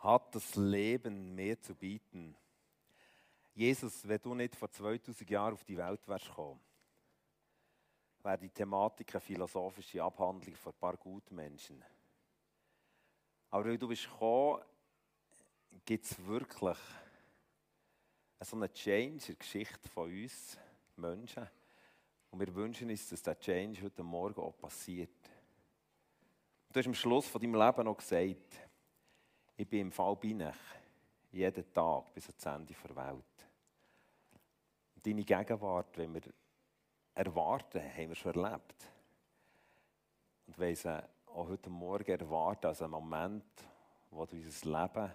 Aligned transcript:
hat 0.00 0.34
das 0.34 0.54
Leben 0.56 1.34
mehr 1.34 1.60
zu 1.60 1.74
bieten. 1.74 2.34
Jesus, 3.54 4.06
wenn 4.06 4.20
du 4.20 4.34
nicht 4.34 4.56
vor 4.56 4.70
2000 4.70 5.28
Jahren 5.28 5.54
auf 5.54 5.64
die 5.64 5.76
Welt 5.76 6.06
wärst 6.08 6.28
gekommen, 6.28 6.60
wäre 8.22 8.38
die 8.38 8.48
Thematik 8.50 9.14
eine 9.14 9.20
philosophische 9.20 10.02
Abhandlung 10.02 10.54
von 10.56 10.72
ein 10.72 10.78
paar 10.78 10.96
guten 10.96 11.34
Menschen. 11.34 11.82
Aber 13.50 13.64
weil 13.64 13.78
du 13.78 13.88
bist 13.88 14.04
gekommen, 14.04 14.62
gibt 15.84 16.04
es 16.04 16.26
wirklich 16.26 16.78
so 18.40 18.56
einen 18.56 18.72
Change 18.72 19.12
in 19.12 19.18
der 19.26 19.36
Geschichte 19.36 19.88
von 19.88 20.10
uns 20.10 20.56
Menschen. 20.96 21.46
Und 22.30 22.40
wir 22.40 22.54
wünschen 22.54 22.88
uns, 22.88 23.08
dass 23.08 23.20
dieser 23.20 23.38
Change 23.38 23.82
heute 23.82 24.02
Morgen 24.02 24.40
auch 24.40 24.56
passiert. 24.56 25.10
Du 26.72 26.78
hast 26.78 26.86
am 26.86 26.94
Schluss 26.94 27.26
von 27.26 27.40
deinem 27.40 27.54
Leben 27.56 27.84
noch 27.84 27.96
gesagt, 27.96 28.69
ich 29.60 29.68
bin 29.68 29.80
im 29.80 29.92
Fall 29.92 30.16
bei 30.16 30.34
euch, 30.34 30.54
jeden 31.32 31.72
Tag 31.74 32.14
bis 32.14 32.28
ans 32.28 32.46
Ende 32.46 32.74
der 32.82 32.96
Welt. 32.96 33.24
Deine 35.02 35.22
Gegenwart, 35.22 35.98
wenn 35.98 36.14
wir 36.14 36.22
erwarten, 37.14 37.82
haben 37.82 38.08
wir 38.08 38.14
schon 38.14 38.34
erlebt. 38.42 38.90
Und 40.46 40.58
wenn 40.58 40.74
sie 40.74 41.04
auch 41.26 41.46
heute 41.46 41.68
Morgen 41.68 42.10
erwarten, 42.10 42.68
als 42.68 42.80
einen 42.80 42.92
Moment, 42.92 43.44
wo 44.10 44.24
du 44.24 44.36
unser 44.36 44.66
Leben 44.66 45.12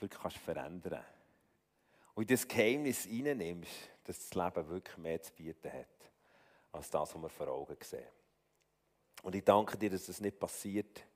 wirklich 0.00 0.20
kannst 0.20 0.38
verändern 0.38 0.94
kannst. 0.94 2.14
Und 2.14 2.22
in 2.28 2.34
das 2.34 2.48
Geheimnis 2.48 3.06
reinnimmst, 3.06 3.88
dass 4.02 4.18
das 4.18 4.34
Leben 4.34 4.68
wirklich 4.68 4.98
mehr 4.98 5.22
zu 5.22 5.32
bieten 5.32 5.72
hat, 5.72 6.10
als 6.72 6.90
das, 6.90 7.14
was 7.14 7.22
wir 7.22 7.28
vor 7.28 7.46
Augen 7.46 7.76
sehen. 7.82 8.08
Und 9.22 9.36
ich 9.36 9.44
danke 9.44 9.78
dir, 9.78 9.90
dass 9.90 10.06
das 10.06 10.20
nicht 10.20 10.40
passiert, 10.40 11.06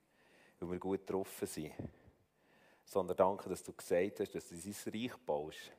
weil 0.61 0.71
wir 0.71 0.79
gut 0.79 1.05
getroffen 1.05 1.47
sind, 1.47 1.73
sondern 2.85 3.17
danke, 3.17 3.49
dass 3.49 3.63
du 3.63 3.73
gesagt 3.73 4.19
hast, 4.19 4.35
dass 4.35 4.49
du 4.49 4.55
dein 4.55 4.93
Reich 4.93 5.17
baust, 5.25 5.71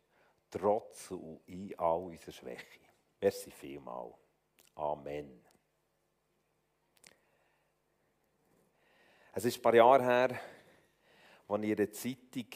trotz 0.51 1.11
und 1.11 1.41
in 1.47 1.79
all 1.79 2.03
unserer 2.03 2.33
Schwäche. 2.33 2.81
Merci 3.21 3.51
vielmal. 3.51 4.13
Amen. 4.75 5.43
Es 9.33 9.45
ist 9.45 9.59
ein 9.59 9.63
paar 9.63 9.75
Jahre 9.75 10.03
her, 10.03 10.41
als 11.49 11.63
in 11.63 11.73
einer 11.73 11.91
Zeitung 11.91 12.47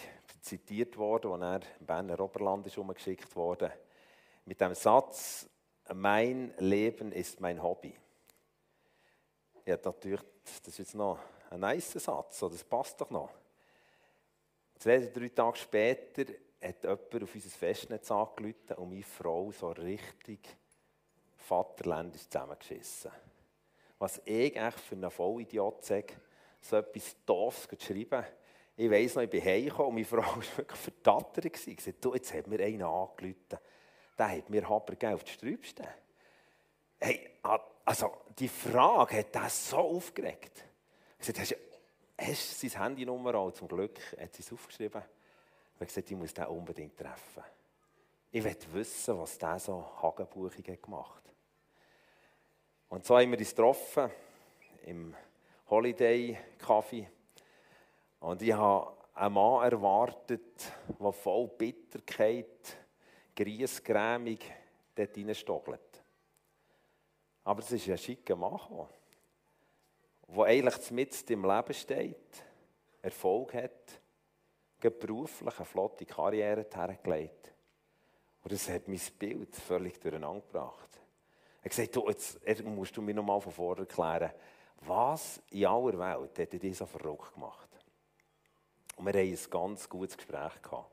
zitiert 0.41 0.97
wurde, 0.97 1.29
wo 1.29 1.37
er 1.37 1.61
im 1.79 1.87
Berner 1.87 2.19
Oberland 2.21 2.67
ist 2.67 2.79
umgeschickt 2.79 3.35
wurde, 3.37 3.73
mit 4.47 4.61
dem 4.61 4.75
Satz, 4.75 5.49
mein 5.93 6.55
Leben 6.59 7.13
ist 7.13 7.41
mein 7.41 7.63
Hobby. 7.63 7.95
Ja, 9.67 9.79
natürlich, 9.83 10.23
das 10.45 10.69
ist 10.69 10.79
jetzt 10.79 10.95
noch 10.95 11.19
ein 11.51 11.61
nice 11.61 11.93
Satz, 11.93 12.41
das 12.41 12.65
passt 12.65 13.01
doch 13.01 13.11
noch. 13.11 13.40
Zwei, 14.81 14.99
drei 14.99 15.29
Tage 15.29 15.59
später 15.59 16.25
hat 16.63 16.83
jemand 16.83 17.23
auf 17.23 17.35
unser 17.35 17.51
Festnetz 17.51 18.11
angerufen 18.11 18.77
und 18.77 18.89
meine 18.89 19.03
Frau 19.03 19.53
so 19.53 19.73
richtig 19.73 20.41
vaterländisch 21.37 22.27
zusammengeschissen. 22.27 23.11
Was 23.99 24.23
ich 24.25 24.57
echt 24.57 24.81
für 24.81 24.95
einen 24.95 25.11
Vollidiot 25.11 25.85
sage, 25.85 26.15
so 26.63 26.77
etwas 26.77 27.15
Doofes 27.27 27.69
geschrieben. 27.69 28.25
Ich 28.75 28.91
weiss 28.91 29.17
noch, 29.17 29.23
ich 29.23 29.29
bin 29.29 29.45
heimgekommen 29.45 29.89
und 29.89 29.95
meine 29.97 30.07
Frau 30.07 30.23
war 30.37 30.57
wirklich 30.57 30.81
verdattert. 30.81 31.57
Sie 31.59 31.75
sagte, 31.75 32.01
du, 32.01 32.15
jetzt 32.15 32.33
hat 32.33 32.47
mir 32.47 32.61
einen 32.61 32.83
angerufen. 32.83 33.59
Der 34.19 34.31
hat 34.31 34.49
mir 34.49 34.67
Haber 34.67 35.15
auf 35.15 35.25
die 35.25 35.33
Sträubste. 35.33 35.87
Hey, 36.99 37.29
also, 37.85 38.17
die 38.39 38.49
Frage 38.49 39.19
hat 39.19 39.35
das 39.35 39.69
so 39.69 39.77
aufgeregt. 39.77 40.65
Ich 41.19 41.27
sagte, 41.27 41.70
hast 42.21 42.63
du 42.63 42.69
seine 42.69 42.85
Handynummer 42.85 43.35
auch? 43.35 43.53
Zum 43.53 43.69
Glück 43.69 43.99
hat 44.19 44.35
sie 44.35 44.43
es 44.43 44.53
aufgeschrieben. 44.53 45.03
Habe 45.75 45.87
gesagt, 45.87 46.11
ich 46.11 46.17
muss 46.17 46.35
den 46.35 46.45
unbedingt 46.47 46.97
treffen. 46.97 47.43
Ich 48.31 48.45
will 48.45 48.57
wissen, 48.73 49.19
was 49.19 49.39
der 49.39 49.59
so 49.59 49.85
hagenbuchig 50.03 50.81
gemacht 50.81 51.25
hat. 51.27 51.35
Und 52.91 53.05
so 53.05 53.19
haben 53.19 53.31
wir 53.31 53.39
uns 53.39 53.51
getroffen 53.51 54.11
im 54.85 55.15
Holiday 55.69 56.39
Kaffee. 56.59 57.09
Und 58.21 58.43
ich 58.43 58.53
habe 58.53 58.93
einen 59.15 59.35
Mann 59.35 59.71
erwartet, 59.71 60.71
der 61.01 61.13
voll 61.13 61.49
Bitterkeit, 61.49 62.77
Griesgrämig 63.35 64.41
dort 64.95 65.17
reinstockelt. 65.17 66.05
Aber 67.45 67.61
es 67.61 67.73
ist 67.73 67.89
ein 67.89 67.99
schicker 67.99 68.37
Mann, 68.37 68.61
der 70.35 70.45
eigentlich 70.45 70.91
mitten 70.91 71.33
im 71.33 71.45
Leben 71.45 71.75
steht, 71.75 72.45
Erfolg 73.03 73.55
hat, 73.55 74.01
beruflich 74.81 75.57
eine 75.57 75.65
flotte 75.65 76.07
Karriere 76.07 76.67
hergelegt. 76.73 77.53
Und 78.43 78.53
das 78.53 78.69
hat 78.69 78.89
mein 78.89 79.01
Bild 79.19 79.55
völlig 79.55 80.01
durcheinander 80.01 80.41
gebracht. 80.41 80.89
Er 81.61 81.65
hat 81.65 81.71
gesagt, 81.71 81.97
du, 81.97 82.09
jetzt 82.09 82.65
musst 82.65 82.97
du 82.97 83.03
mir 83.03 83.15
noch 83.15 83.23
mal 83.23 83.41
von 83.41 83.53
vorne 83.53 83.81
erklären, 83.83 84.31
was 84.81 85.43
in 85.51 85.67
aller 85.67 85.99
Welt 85.99 86.39
hat 86.39 86.63
dich 86.63 86.79
so 86.79 86.87
verrückt 86.87 87.35
gemacht? 87.35 87.69
Und 88.97 89.07
wir 89.07 89.13
haben 89.13 89.31
ein 89.31 89.51
ganz 89.51 89.89
gutes 89.89 90.17
Gespräch 90.17 90.63
gehabt. 90.63 90.91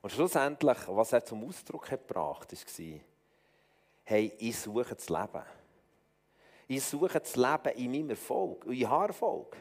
Und 0.00 0.10
schlussendlich, 0.10 0.78
was 0.88 1.12
er 1.12 1.24
zum 1.24 1.48
Ausdruck 1.48 1.88
gebracht 1.88 2.52
hat, 2.52 2.78
war, 2.78 3.00
hey, 4.04 4.32
ich 4.38 4.58
suche 4.58 4.96
das 4.96 5.08
Leben. 5.08 5.42
Ich 6.74 6.84
suche 6.84 7.20
das 7.20 7.36
Leben 7.36 7.76
in 7.76 7.90
meinem 7.90 8.10
Erfolg, 8.10 8.64
ich 8.70 8.88
habe 8.88 9.08
Erfolg. 9.08 9.58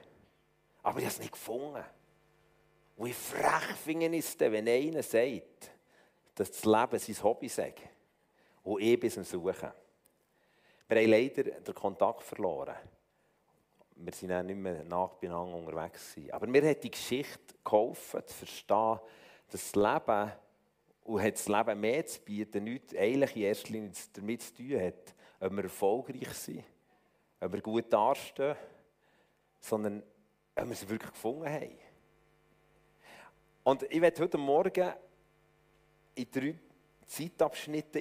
Aber 0.82 1.00
ich 1.00 1.04
habe 1.04 1.14
es 1.14 1.20
nicht 1.20 1.34
gefunden. 1.34 1.84
Und 2.96 3.06
wie 3.06 3.12
frech 3.12 3.76
finde 3.84 4.06
ich 4.16 4.26
es 4.26 4.40
wenn 4.40 4.66
einer 4.66 5.04
sagt, 5.04 5.72
dass 6.36 6.52
das 6.52 6.64
Leben 6.64 6.98
sein 6.98 7.24
Hobby 7.24 7.50
sei. 7.50 7.74
Und 8.64 8.82
ich 8.82 8.98
bis 8.98 9.16
zum 9.16 9.26
Suchen. 9.26 9.74
Wir 10.88 11.02
haben 11.02 11.10
leider 11.10 11.44
den 11.44 11.76
Kontakt 11.76 12.24
verloren. 12.24 12.76
Wir 13.98 14.14
sind 14.14 14.32
auch 14.32 14.42
nicht 14.42 14.56
mehr 14.56 14.82
nach 14.86 15.10
beieinander 15.16 15.58
unterwegs. 15.58 16.16
Aber 16.32 16.48
mir 16.48 16.66
hat 16.70 16.82
die 16.82 16.92
Geschichte 16.92 17.56
geholfen, 17.62 18.26
zu 18.26 18.34
verstehen, 18.34 19.00
dass 19.50 19.70
das 19.70 19.76
Leben 19.76 20.32
und 21.04 21.22
hat 21.22 21.34
das 21.34 21.50
Leben 21.50 21.82
mehr 21.82 22.06
zu 22.06 22.22
bieten, 22.22 22.64
nicht 22.64 22.96
eigentlich 22.96 23.36
in 23.36 23.42
erster 23.42 23.74
Linie 23.74 23.92
damit 24.14 24.42
zu 24.44 24.54
tun 24.56 24.80
hat, 24.80 25.14
ob 25.42 25.52
wir 25.52 25.64
erfolgreich 25.64 26.34
sind, 26.36 26.64
ob 27.42 27.54
wir 27.54 27.62
gut 27.62 27.92
dastehen, 27.92 28.56
sondern 29.60 30.04
ob 30.56 30.66
wir 30.66 30.72
es 30.72 30.88
wirklich 30.88 31.12
gefunden 31.12 31.50
haben. 31.50 31.78
Und 33.64 33.84
ich 33.84 34.02
werde 34.02 34.22
heute 34.22 34.38
Morgen 34.38 34.94
in 36.16 36.32
drei 36.32 36.60
Zeitabschnitte 37.06 38.00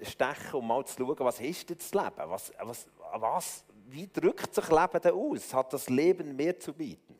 stechen, 0.00 0.54
um 0.54 0.66
mal 0.66 0.84
zu 0.86 0.96
schauen, 0.96 1.18
was 1.18 1.40
ist 1.40 1.70
das 1.70 1.92
Leben? 1.92 2.30
Was, 2.30 2.52
was, 2.60 2.88
was, 3.14 3.64
wie 3.86 4.06
drückt 4.06 4.54
sich 4.54 4.68
Leben 4.68 5.00
denn 5.02 5.12
aus? 5.12 5.52
Hat 5.52 5.72
das 5.72 5.88
Leben 5.88 6.36
mehr 6.36 6.58
zu 6.58 6.72
bieten? 6.72 7.18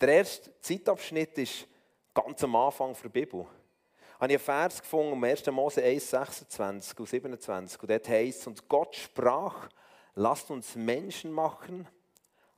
Der 0.00 0.08
erste 0.08 0.58
Zeitabschnitt 0.60 1.36
ist 1.38 1.68
ganz 2.14 2.42
am 2.42 2.56
Anfang 2.56 2.96
der 3.02 3.08
Bibel. 3.08 3.40
Ich 3.42 4.14
habe 4.14 4.24
einen 4.24 4.38
Vers 4.38 4.80
gefunden, 4.80 5.12
um 5.12 5.24
1. 5.24 5.46
Mose 5.46 5.82
1, 5.82 6.10
26 6.10 6.98
und 6.98 7.08
27. 7.08 7.82
Und 7.82 7.90
dort 7.90 8.08
heißt 8.08 8.46
und 8.46 8.68
Gott 8.68 8.96
sprach, 8.96 9.68
lasst 10.14 10.50
uns 10.50 10.76
Menschen 10.76 11.32
machen, 11.32 11.86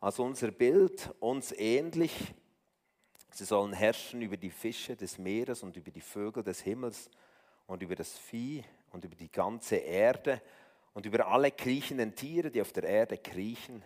als 0.01 0.19
unser 0.19 0.51
Bild, 0.51 1.15
uns 1.21 1.53
ähnlich. 1.53 2.35
Sie 3.31 3.45
sollen 3.45 3.73
herrschen 3.73 4.21
über 4.21 4.37
die 4.37 4.51
Fische 4.51 4.97
des 4.97 5.19
Meeres 5.19 5.63
und 5.63 5.77
über 5.77 5.91
die 5.91 6.01
Vögel 6.01 6.43
des 6.43 6.61
Himmels 6.61 7.09
und 7.67 7.83
über 7.83 7.95
das 7.95 8.19
Vieh 8.19 8.65
und 8.91 9.05
über 9.05 9.15
die 9.15 9.31
ganze 9.31 9.77
Erde 9.77 10.43
und 10.93 11.07
über 11.07 11.27
alle 11.27 11.51
kriechenden 11.51 12.15
Tiere, 12.15 12.51
die 12.51 12.61
auf 12.61 12.73
der 12.73 12.85
Erde 12.85 13.17
kriechen. 13.17 13.85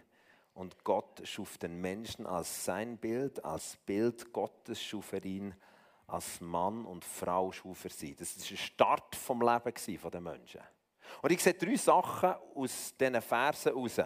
Und 0.54 0.82
Gott 0.84 1.20
schuf 1.24 1.58
den 1.58 1.80
Menschen 1.80 2.26
als 2.26 2.64
sein 2.64 2.96
Bild, 2.96 3.44
als 3.44 3.76
Bild 3.84 4.32
Gottes 4.32 4.82
schuf 4.82 5.12
er 5.12 5.24
ihn, 5.24 5.54
als 6.06 6.40
Mann 6.40 6.86
und 6.86 7.04
Frau 7.04 7.52
schuf 7.52 7.84
er 7.84 7.90
sie. 7.90 8.14
Das 8.14 8.36
war 8.38 8.50
ein 8.50 8.56
Start 8.56 9.14
vom 9.14 9.42
Leben 9.42 10.10
der 10.10 10.20
Menschen. 10.20 10.60
Und 11.22 11.32
ich 11.32 11.42
sehe 11.42 11.54
drei 11.54 11.76
Sachen 11.76 12.34
aus 12.54 12.94
diesen 12.98 13.20
Versen 13.20 13.72
heraus. 13.72 14.00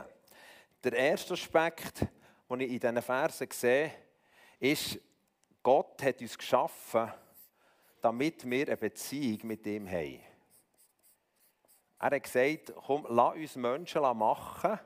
Der 0.82 0.92
erste 0.92 1.34
Aspekt, 1.34 2.06
den 2.48 2.60
ich 2.60 2.70
in 2.70 2.80
diesen 2.80 3.02
Versen 3.02 3.48
sehe, 3.50 3.92
ist, 4.58 4.98
Gott 5.62 6.02
hat 6.02 6.20
uns 6.20 6.38
geschaffen, 6.38 7.12
damit 8.00 8.48
wir 8.48 8.66
eine 8.66 8.76
Beziehung 8.76 9.38
mit 9.44 9.66
ihm 9.66 9.88
haben. 9.88 10.20
Er 11.98 12.10
hat 12.10 12.22
gesagt, 12.22 12.72
komm, 12.86 13.06
lass 13.10 13.34
uns 13.34 13.56
Menschen 13.56 14.00
machen, 14.00 14.80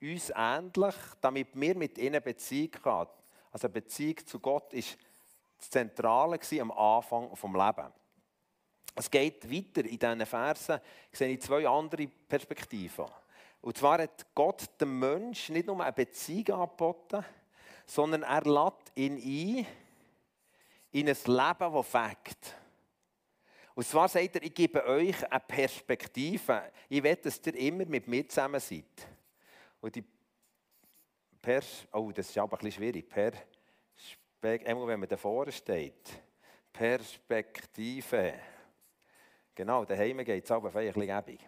uns 0.00 0.32
ähnlich, 0.34 0.94
damit 1.20 1.48
wir 1.54 1.76
mit 1.76 1.98
ihnen 1.98 2.22
Beziehung 2.22 2.72
haben. 2.84 3.10
Also 3.52 3.68
eine 3.68 3.74
Beziehung 3.74 4.26
zu 4.26 4.40
Gott 4.40 4.72
ist 4.72 4.98
das 5.58 5.70
Zentrale 5.70 6.38
am 6.60 6.70
Anfang 6.72 7.30
des 7.30 7.42
Lebens. 7.42 7.92
Es 8.98 9.08
geht 9.08 9.48
weiter 9.48 9.84
in 9.84 9.96
diesen 9.96 10.26
Versen, 10.26 10.80
ich 11.12 11.18
sehe 11.18 11.38
zwei 11.38 11.68
andere 11.68 12.08
Perspektiven. 12.08 13.06
Und 13.60 13.76
zwar 13.76 14.02
hat 14.02 14.26
Gott 14.34 14.68
dem 14.80 14.98
Menschen 14.98 15.54
nicht 15.54 15.68
nur 15.68 15.80
eine 15.80 15.92
Beziehung 15.92 16.62
angeboten, 16.62 17.24
sondern 17.86 18.24
er 18.24 18.42
lädt 18.42 18.92
ihn 18.96 19.14
ein, 19.14 19.66
in 20.90 21.08
ein 21.08 21.16
Leben, 21.26 21.74
das 21.74 21.86
fängt. 21.86 22.56
Und 23.76 23.86
zwar 23.86 24.08
sagt 24.08 24.34
er, 24.34 24.42
ich 24.42 24.54
gebe 24.54 24.84
euch 24.84 25.30
eine 25.30 25.40
Perspektive. 25.46 26.72
Ich 26.88 27.00
will, 27.00 27.14
dass 27.14 27.40
ihr 27.46 27.54
immer 27.54 27.84
mit 27.84 28.08
mir 28.08 28.28
zusammen 28.28 28.58
seid. 28.58 29.06
Und 29.80 29.94
die 29.94 30.04
Pers 31.40 31.86
oh, 31.92 32.10
das 32.10 32.30
ist 32.30 32.38
aber 32.38 32.56
ein 32.56 32.64
bisschen 32.64 32.82
schwierig. 32.82 33.08
Perspe 33.08 34.66
einmal, 34.66 34.88
wenn 34.88 34.98
man 34.98 35.08
davor 35.08 35.48
steht. 35.52 36.20
Perspektive. 36.72 38.34
Genau, 39.58 39.84
daheim 39.84 40.18
geht 40.24 40.44
es 40.44 40.50
aber 40.52 40.68
ein 40.72 40.86
bisschen 40.86 41.04
gäbig. 41.04 41.40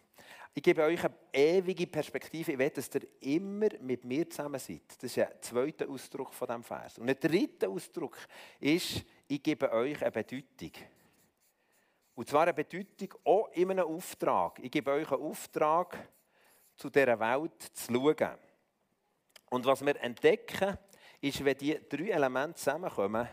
Ich 0.52 0.64
gebe 0.64 0.82
euch 0.82 1.04
eine 1.04 1.14
ewige 1.32 1.86
Perspektive. 1.86 2.50
Ich 2.50 2.58
will, 2.58 2.70
dass 2.70 2.90
ihr 2.92 3.06
immer 3.20 3.68
mit 3.80 4.04
mir 4.04 4.28
zusammen 4.28 4.58
seid. 4.58 4.82
Das 4.96 5.04
ist 5.04 5.16
der 5.16 5.40
zweite 5.40 5.88
Ausdruck 5.88 6.34
von 6.34 6.48
diesem 6.48 6.64
Vers. 6.64 6.98
Und 6.98 7.06
der 7.06 7.14
dritte 7.14 7.68
Ausdruck 7.68 8.18
ist, 8.58 9.04
ich 9.28 9.40
gebe 9.40 9.70
euch 9.70 10.02
eine 10.02 10.10
Bedeutung. 10.10 10.72
Und 12.16 12.28
zwar 12.28 12.42
eine 12.42 12.54
Bedeutung 12.54 13.14
auch 13.22 13.48
in 13.52 13.70
einem 13.70 13.86
Auftrag. 13.86 14.58
Ich 14.60 14.72
gebe 14.72 14.90
euch 14.90 15.12
einen 15.12 15.22
Auftrag, 15.22 15.96
zu 16.74 16.90
dieser 16.90 17.20
Welt 17.20 17.62
zu 17.62 17.92
schauen. 17.92 18.38
Und 19.50 19.66
was 19.66 19.86
wir 19.86 20.02
entdecken, 20.02 20.76
ist, 21.20 21.44
wenn 21.44 21.56
die 21.56 21.78
drei 21.88 22.08
Elemente 22.08 22.58
zusammenkommen, 22.58 23.28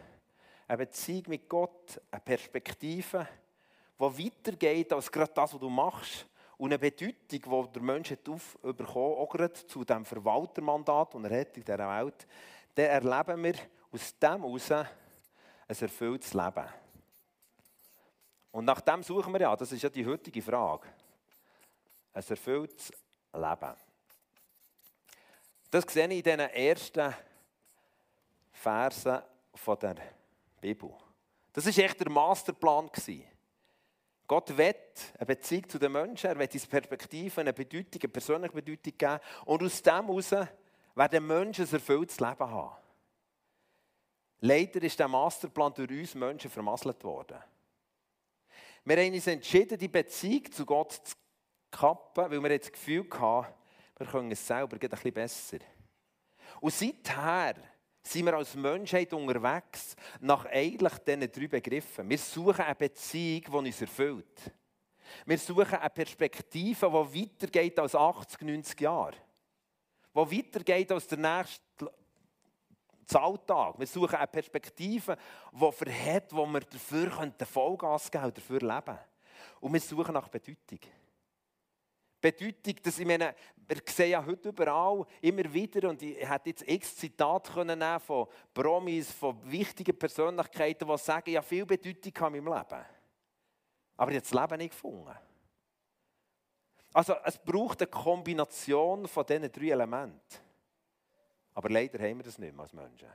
eine 0.68 0.78
Beziehung 0.78 1.24
mit 1.30 1.50
Gott, 1.50 2.00
eine 2.12 2.22
Perspektive, 2.22 3.28
die 4.00 4.26
weitergeht 4.26 4.94
als 4.94 5.12
gerade 5.12 5.32
das, 5.34 5.54
was 5.54 5.60
du 5.60 5.70
machst, 5.70 6.26
und 6.58 6.72
eine 6.72 6.80
Bedeutung, 6.80 7.16
die 7.30 7.40
der 7.40 7.82
Mensch 7.82 8.12
hat 8.12 8.24
bekommen 8.24 9.16
auch 9.16 9.30
gerade 9.30 9.54
zu 9.54 9.86
dem 9.86 10.04
Verwaltermandat, 10.04 11.14
das 11.14 11.24
er 11.24 11.42
hat 11.42 11.58
in 11.58 11.64
dieser 11.64 11.78
Welt, 11.78 12.28
dann 12.74 12.86
erleben 12.86 13.44
wir 13.44 13.56
aus 13.92 14.18
dem 14.18 14.42
heraus 14.42 14.72
ein 14.72 14.88
erfülltes 15.68 16.34
Leben. 16.34 16.66
Und 18.52 18.66
nach 18.66 18.82
dem 18.82 19.04
suchen 19.04 19.34
wir 19.34 19.42
ja, 19.42 19.56
das 19.56 19.72
ist 19.72 19.84
ja 19.84 19.90
die 19.90 20.06
heutige 20.06 20.42
Frage. 20.42 20.88
Ein 22.14 22.24
erfülltes 22.28 22.92
Leben. 23.34 23.76
Das 25.70 25.84
sehe 25.84 26.08
ich 26.08 26.18
in 26.18 26.24
diesen 26.24 26.40
ersten 26.40 27.14
Versen 28.52 29.22
der 29.82 29.96
Bibel. 30.60 30.92
Das 31.54 31.66
war 31.66 31.86
echt 31.86 32.00
der 32.00 32.10
Masterplan. 32.10 32.90
Gott 34.28 34.56
will 34.58 34.76
eine 35.18 35.26
Beziehung 35.26 35.70
zu 35.70 35.80
den 35.80 35.94
Menschen, 35.94 36.30
er 36.30 36.38
will 36.38 36.48
diese 36.48 36.68
Perspektive, 36.68 37.42
eine 37.42 37.54
Bedeutung, 37.54 38.02
eine 38.02 38.10
persönliche 38.10 38.54
Bedeutung 38.54 38.98
geben. 38.98 39.20
Und 39.46 39.64
aus 39.64 39.82
dem 39.82 40.06
heraus 40.06 40.32
werden 40.96 41.28
Menschen 41.28 41.66
ein 41.66 41.74
erfülltes 41.74 42.20
Leben 42.20 42.40
haben. 42.40 42.76
Leider 44.42 44.84
ist 44.84 45.00
der 45.00 45.08
Masterplan 45.08 45.74
durch 45.74 45.90
uns 45.90 46.16
Menschen 46.16 46.52
vermasselt 46.52 47.04
worden. 47.04 47.38
Wir 48.84 48.98
haben 48.98 49.14
uns 49.14 49.28
entschieden, 49.28 49.78
die 49.78 49.88
Beziehung 49.88 50.52
zu 50.52 50.66
Gott 50.66 50.94
zu 50.94 51.16
kappen, 51.72 52.30
weil 52.32 52.44
wir 52.44 52.58
das 52.58 52.72
Gefühl 52.72 53.08
hatten, 53.20 53.54
wir 53.98 54.08
können 54.08 54.32
es 54.32 54.46
selber 54.46 54.78
ein 54.80 54.90
bisschen 54.90 55.14
besser. 55.14 55.58
Und 56.62 56.74
seither 56.74 57.56
sind 58.08 58.26
wir 58.26 58.34
als 58.36 58.56
Menschheit 58.56 59.14
unterwegs 59.14 59.96
nach 60.20 60.46
eigentlich 60.46 60.98
diesen 61.00 61.32
drei 61.32 61.48
Begriffen. 61.48 62.10
Wir 62.10 62.18
suchen 62.18 62.62
eine 62.62 62.76
Beziehung, 62.76 63.44
die 63.44 63.52
uns 63.52 63.82
erfüllt. 63.82 64.52
Wir 65.26 65.38
suchen 65.38 65.76
eine 65.76 65.90
Perspektive, 65.90 67.08
die 67.14 67.22
weitergeht 67.22 67.80
als 67.80 67.96
80, 67.96 68.42
90 68.42 68.82
Jahre. 68.82 69.16
Die 70.14 70.38
weitergeht 70.38 70.92
als 70.92 71.08
der 71.08 71.18
nächste 71.18 71.92
Alltag. 73.14 73.80
Wir 73.80 73.88
suchen 73.88 74.16
eine 74.16 74.28
Perspektive, 74.28 75.18
die 75.52 75.72
verhält, 75.72 76.26
wo 76.32 76.46
wir 76.46 76.62
dafür 76.62 77.32
Vollgas 77.46 78.12
geben 78.12 78.26
und 78.26 78.38
dafür 78.38 78.60
leben. 78.60 78.98
Und 79.60 79.74
wir 79.74 79.80
suchen 79.80 80.14
nach 80.14 80.28
Bedeutung. 80.28 80.80
Bedeutung, 82.20 82.76
dass 82.84 83.00
ich 83.00 83.06
meine, 83.06 83.36
wir 83.68 83.78
sehen 83.86 84.12
ja 84.12 84.26
heute 84.26 84.50
überall 84.50 85.06
immer 85.22 85.54
wieder, 85.54 85.90
und 85.90 86.02
ich 86.02 86.18
hätte 86.28 86.50
jetzt 86.50 86.68
x 86.68 86.96
Zitate 86.96 87.52
können 87.52 87.78
nehmen 87.78 88.00
von 88.00 88.28
Promis, 88.54 89.12
von 89.12 89.40
wichtigen 89.52 89.98
Persönlichkeiten, 89.98 90.88
die 90.88 90.98
sagen, 90.98 91.30
ja 91.30 91.42
viel 91.42 91.66
Bedeutung 91.66 92.14
in 92.34 92.44
meinem 92.44 92.58
Leben. 92.58 92.86
Aber 93.98 94.12
ich 94.12 94.18
habe 94.18 94.22
das 94.22 94.32
Leben 94.32 94.58
nicht 94.58 94.72
gefunden. 94.72 95.16
Also 96.94 97.16
es 97.24 97.38
braucht 97.38 97.82
eine 97.82 97.92
Kombination 97.92 99.08
von 99.08 99.26
diesen 99.26 99.52
drei 99.52 99.70
Elementen. 99.70 100.40
Aber 101.54 101.70
leider 101.70 102.00
haben 102.00 102.18
wir 102.18 102.24
das 102.24 102.38
nicht 102.38 102.54
mehr 102.54 102.64
als 102.64 102.74
Menschen. 102.74 103.10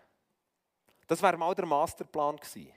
Das 1.07 1.23
wäre 1.23 1.37
mal 1.37 1.55
der 1.55 1.67
Masterplan 1.67 2.37
gewesen. 2.37 2.73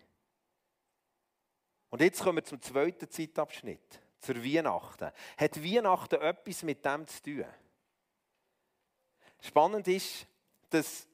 Und 1.89 2.01
jetzt 2.01 2.22
kommen 2.22 2.38
wir 2.38 2.44
zum 2.44 2.62
zweiten 2.62 3.10
Zeitabschnitt 3.10 4.01
zur 4.25 4.44
Weihnachten. 4.44 5.12
Hat 5.38 5.63
Weihnachten 5.63 6.22
etwas 6.22 6.63
mit 6.63 6.83
dem 6.83 7.07
zu 7.07 7.22
tun? 7.22 7.45
Spannend 9.42 9.88
ist, 9.88 10.27
dass 10.69 11.07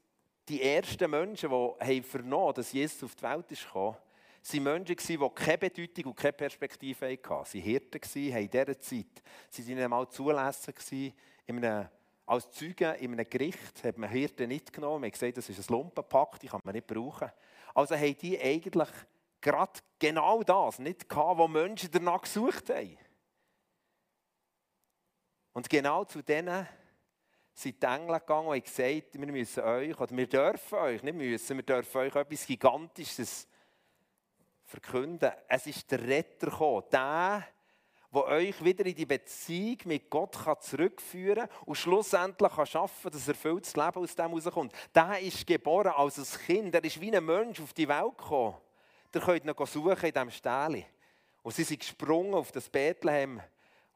die 0.48 0.62
ersten 0.62 1.10
Menschen, 1.10 1.50
die 1.86 2.02
vernommen 2.02 2.48
haben, 2.48 2.56
dass 2.56 2.72
Jesus 2.72 3.04
auf 3.04 3.16
die 3.16 3.24
Welt 3.24 3.52
ist 3.52 3.66
gekommen, 3.66 3.98
waren 4.44 4.64
Menschen, 4.64 4.96
die 4.96 5.30
keine 5.36 5.58
Bedeutung 5.58 6.06
und 6.06 6.16
keine 6.16 6.34
Perspektive 6.34 7.12
hatten. 7.12 7.46
Sie 7.46 7.60
waren 7.60 7.64
Hirten, 7.64 8.02
haben 8.04 8.42
in 8.42 8.50
dieser 8.50 8.80
Zeit 8.80 9.24
sie 9.50 9.68
waren 9.68 9.84
einmal 9.84 10.10
zulässig 10.10 11.14
in 11.46 11.64
einem, 11.64 11.88
als 12.26 12.52
Zeugen 12.52 12.96
in 12.96 13.14
einem 13.14 13.30
Gericht, 13.30 13.84
hat 13.84 13.98
man 13.98 14.10
Hirten 14.10 14.48
nicht 14.48 14.74
genommen. 14.74 15.02
Man 15.02 15.08
hat 15.08 15.14
gesagt, 15.14 15.38
das 15.38 15.50
ist 15.50 15.70
ein 15.70 15.74
Lumpenpakt, 15.74 16.42
die 16.42 16.48
kann 16.48 16.62
man 16.64 16.74
nicht 16.74 16.88
brauchen. 16.88 17.32
Also 17.74 17.96
haben 17.96 18.18
die 18.18 18.40
eigentlich 18.40 18.90
gerade 19.42 19.80
genau 20.00 20.44
das 20.44 20.80
nicht 20.80 21.10
gehabt, 21.10 21.40
was 21.40 21.50
Menschen 21.50 21.90
danach 21.92 22.22
gesucht 22.22 22.70
haben. 22.70 22.98
Und 25.54 25.70
genau 25.70 26.06
zu 26.06 26.22
denen 26.22 26.68
sind 27.54 27.82
die 27.82 27.86
Engel 27.86 28.20
gegangen 28.20 28.48
und 28.48 28.54
haben 28.56 28.64
gesagt, 28.64 29.20
wir 29.20 29.32
müssen 29.32 29.64
euch, 29.64 30.00
oder 30.00 30.16
wir 30.16 30.28
dürfen 30.28 30.78
euch, 30.78 31.04
nicht 31.04 31.16
müssen, 31.16 31.58
wir 31.58 31.64
dürfen 31.64 31.98
euch 31.98 32.16
etwas 32.16 32.46
Gigantisches 32.46 33.48
verkünden. 34.64 35.32
Es 35.48 35.68
ist 35.68 35.92
der 35.92 36.02
Retter 36.02 36.50
gekommen, 36.50 36.84
der, 36.92 37.46
der 38.14 38.24
euch 38.26 38.64
wieder 38.64 38.86
in 38.86 38.96
die 38.96 39.06
Beziehung 39.06 39.78
mit 39.86 40.10
Gott 40.10 40.38
zurückführen 40.62 41.48
kann 41.48 41.58
und 41.66 41.76
schlussendlich 41.76 42.52
kann 42.54 42.66
schaffen 42.66 43.04
kann, 43.04 43.12
dass 43.12 43.28
erfülltes 43.28 43.76
Leben 43.76 43.98
aus 43.98 44.16
dem 44.16 44.30
herauskommt. 44.30 44.74
Der 44.96 45.20
ist 45.20 45.46
geboren 45.46 45.94
als 45.96 46.18
ein 46.18 46.46
Kind, 46.46 46.74
er 46.74 46.84
ist 46.84 47.02
wie 47.02 47.16
ein 47.16 47.26
Mensch 47.26 47.60
auf 47.60 47.74
die 47.74 47.88
Welt 47.88 48.18
gekommen. 48.18 48.56
Ihr 49.14 49.22
könnt 49.22 49.46
ihn 49.46 49.66
suchen 49.66 50.06
in 50.06 50.14
diesem 50.14 50.32
Stähle. 50.32 50.86
Und 51.44 51.56
sie 51.56 51.64
sind 51.64 51.80
gesprungen 51.80 52.34
auf 52.34 52.52
das 52.52 52.70
Bethlehem 52.70 53.42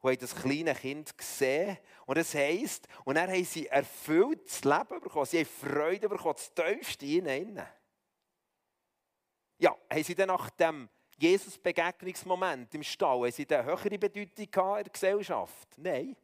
und 0.00 0.10
haben 0.10 0.18
das 0.18 0.34
kleine 0.34 0.74
Kind 0.74 1.16
gesehen. 1.16 1.78
Und 2.06 2.18
das 2.18 2.34
heisst, 2.34 2.86
und 3.04 3.16
dann 3.16 3.30
haben 3.30 3.44
sie 3.44 3.66
erfülltes 3.66 4.64
Leben 4.64 5.00
bekommen. 5.00 5.26
Sie 5.26 5.38
haben 5.38 5.46
Freude 5.46 6.08
bekommen, 6.08 6.34
das 6.36 6.52
tiefste 6.52 7.06
in 7.06 7.26
ihnen. 7.26 7.66
Ja, 9.58 9.74
haben 9.90 10.04
sie 10.04 10.14
dann 10.14 10.28
nach 10.28 10.50
dem 10.50 10.88
Jesus-Begegnungsmoment 11.18 12.74
im 12.74 12.82
Stall, 12.82 13.20
haben 13.20 13.32
sie 13.32 13.48
eine 13.48 13.64
höhere 13.64 13.98
Bedeutung 13.98 14.44
in 14.44 14.50
der 14.52 14.84
Gesellschaft? 14.92 15.68
Nein. 15.78 16.14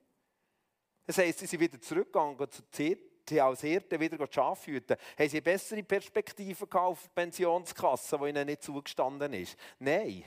Das 1.04 1.18
heisst, 1.18 1.38
sie 1.38 1.46
sind 1.46 1.60
wieder 1.60 1.80
zurückgegangen 1.80 2.50
zu 2.50 2.62
Zirk 2.70 3.11
sie 3.28 3.40
als 3.40 3.60
Hirte 3.60 3.98
wieder 3.98 4.26
Schafe 4.30 4.72
hüten, 4.72 4.96
haben 5.18 5.28
sie 5.28 5.40
bessere 5.40 5.82
Perspektive 5.82 6.66
auf 6.80 7.02
die 7.04 7.08
Pensionskasse, 7.14 8.18
die 8.18 8.28
ihnen 8.28 8.46
nicht 8.46 8.62
zugestanden 8.62 9.32
ist? 9.32 9.56
Nein. 9.78 10.24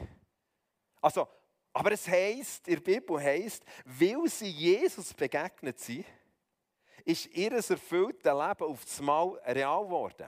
Also, 1.01 1.27
aber 1.73 1.91
es 1.91 2.07
heisst, 2.07 2.67
in 2.67 2.75
der 2.75 2.81
Bibel 2.81 3.21
heisst, 3.21 3.63
weil 3.85 4.27
sie 4.29 4.49
Jesus 4.49 5.13
begegnet 5.13 5.79
sind, 5.79 6.05
ist 7.03 7.27
ihr 7.27 7.51
erfülltes 7.51 8.23
Leben 8.23 8.63
auf 8.63 8.99
einmal 8.99 9.27
real 9.45 9.83
geworden. 9.83 10.27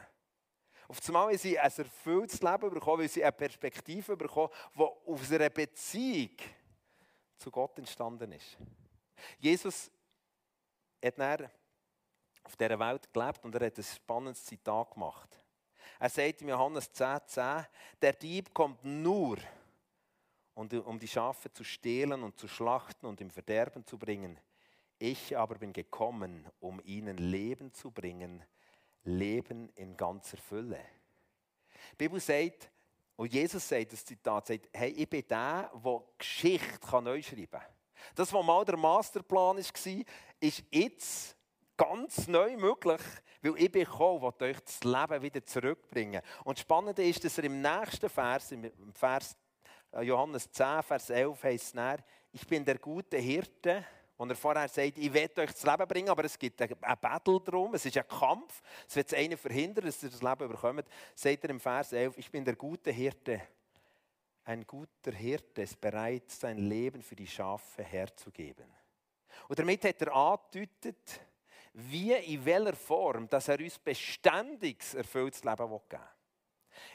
Auf 0.89 1.05
einmal 1.07 1.27
haben 1.27 1.37
sie 1.37 1.57
ein 1.57 1.71
erfülltes 1.71 2.41
Leben 2.41 2.69
bekommen, 2.69 3.01
weil 3.01 3.09
sie 3.09 3.23
eine 3.23 3.31
Perspektive 3.31 4.15
bekommen, 4.15 4.49
die 4.75 4.83
aus 4.83 5.31
einer 5.31 5.49
Beziehung 5.49 6.35
zu 7.37 7.51
Gott 7.51 7.77
entstanden 7.77 8.31
ist. 8.31 8.57
Jesus 9.39 9.91
hat 11.03 11.17
dann 11.17 11.49
auf 12.47 12.55
dieser 12.55 12.79
Welt 12.79 13.13
gelebt 13.13 13.43
und 13.43 13.53
er 13.55 13.67
hat 13.67 13.77
ein 13.77 13.83
spannendes 13.83 14.45
Zitat 14.45 14.91
gemacht. 14.91 15.37
Er 15.99 16.09
sagt 16.09 16.41
in 16.41 16.49
Johannes 16.49 16.89
10,10, 16.93 17.27
10, 17.27 17.65
der 18.01 18.13
Dieb 18.13 18.53
kommt 18.53 18.83
nur, 18.85 19.37
um 20.55 20.99
die 20.99 21.07
Schafe 21.07 21.51
zu 21.51 21.63
stehlen 21.63 22.23
und 22.23 22.39
zu 22.39 22.47
schlachten 22.47 23.05
und 23.05 23.19
im 23.19 23.29
Verderben 23.29 23.85
zu 23.85 23.97
bringen. 23.97 24.39
Ich 24.97 25.37
aber 25.37 25.55
bin 25.55 25.73
gekommen, 25.73 26.47
um 26.59 26.81
ihnen 26.83 27.17
Leben 27.17 27.73
zu 27.73 27.91
bringen, 27.91 28.43
Leben 29.03 29.69
in 29.75 29.95
ganzer 29.97 30.37
Fülle. 30.37 30.79
Die 31.91 31.97
Bibel 31.97 32.19
sagt, 32.19 32.71
und 33.17 33.33
Jesus 33.33 33.67
sagt 33.67 33.91
das 33.91 34.05
Zitat, 34.05 34.47
sagt, 34.47 34.69
hey, 34.73 34.91
ich 34.91 35.09
bin 35.09 35.27
der, 35.27 35.71
der 35.73 36.03
Geschichte 36.17 37.01
neu 37.01 37.21
schreiben 37.21 37.51
kann. 37.51 37.61
Das, 38.15 38.31
was 38.31 38.45
mal 38.45 38.63
der 38.63 38.77
Masterplan 38.77 39.57
war, 39.57 40.05
ist 40.39 40.63
jetzt 40.71 41.36
ganz 41.77 42.27
neu 42.27 42.57
möglich, 42.57 43.01
weil 43.41 43.57
ich 43.57 43.71
bin 43.71 43.85
gekommen, 43.85 44.21
will 44.21 44.49
euch 44.49 44.59
das 44.59 44.83
Leben 44.83 45.21
wieder 45.21 45.45
zurückbringen. 45.45 46.21
Und 46.43 46.57
das 46.57 46.61
Spannende 46.63 47.03
ist, 47.03 47.23
dass 47.23 47.37
er 47.37 47.45
im 47.45 47.61
nächsten 47.61 48.09
Vers, 48.09 48.51
im 48.51 48.93
Vers 48.93 49.37
äh, 49.91 50.01
Johannes 50.01 50.51
10, 50.51 50.83
Vers 50.83 51.09
11 51.09 51.43
heißt 51.43 51.75
es 51.75 52.03
ich 52.33 52.45
bin 52.45 52.65
der 52.65 52.77
gute 52.77 53.17
Hirte, 53.17 53.85
und 54.17 54.31
er 54.31 54.35
vorher 54.35 54.67
sagt, 54.67 54.97
ich 54.97 55.13
werde 55.13 55.41
euch 55.41 55.51
das 55.51 55.63
Leben 55.63 55.87
bringen, 55.87 56.09
aber 56.09 56.25
es 56.25 56.37
gibt 56.37 56.59
ein 56.59 56.75
Battle 56.99 57.39
darum, 57.39 57.75
es 57.75 57.85
ist 57.85 57.97
ein 57.97 58.07
Kampf, 58.07 58.61
es 58.87 58.95
wird 58.95 59.13
einer 59.13 59.37
verhindern, 59.37 59.85
dass 59.85 60.01
ihr 60.01 60.09
das 60.09 60.23
Leben 60.23 60.49
bekommt, 60.49 60.85
sagt 61.13 61.43
er 61.43 61.49
im 61.51 61.59
Vers 61.59 61.93
11, 61.93 62.17
ich 62.17 62.31
bin 62.31 62.43
der 62.43 62.55
gute 62.55 62.91
Hirte. 62.91 63.41
Ein 64.43 64.65
guter 64.65 65.11
Hirte 65.11 65.61
ist 65.61 65.79
bereit, 65.79 66.31
sein 66.31 66.57
Leben 66.57 67.03
für 67.03 67.15
die 67.15 67.27
Schafe 67.27 67.83
herzugeben. 67.83 68.65
Und 69.47 69.59
damit 69.59 69.83
hat 69.83 70.01
er 70.01 70.15
angedeutet, 70.15 71.19
wie, 71.79 72.13
in 72.13 72.43
welcher 72.43 72.75
Form, 72.75 73.29
dass 73.29 73.47
er 73.47 73.59
uns 73.59 73.77
beständiges 73.77 74.95
erfülltes 74.95 75.43
Leben 75.43 75.57
geben 75.57 75.81
will. 75.89 75.99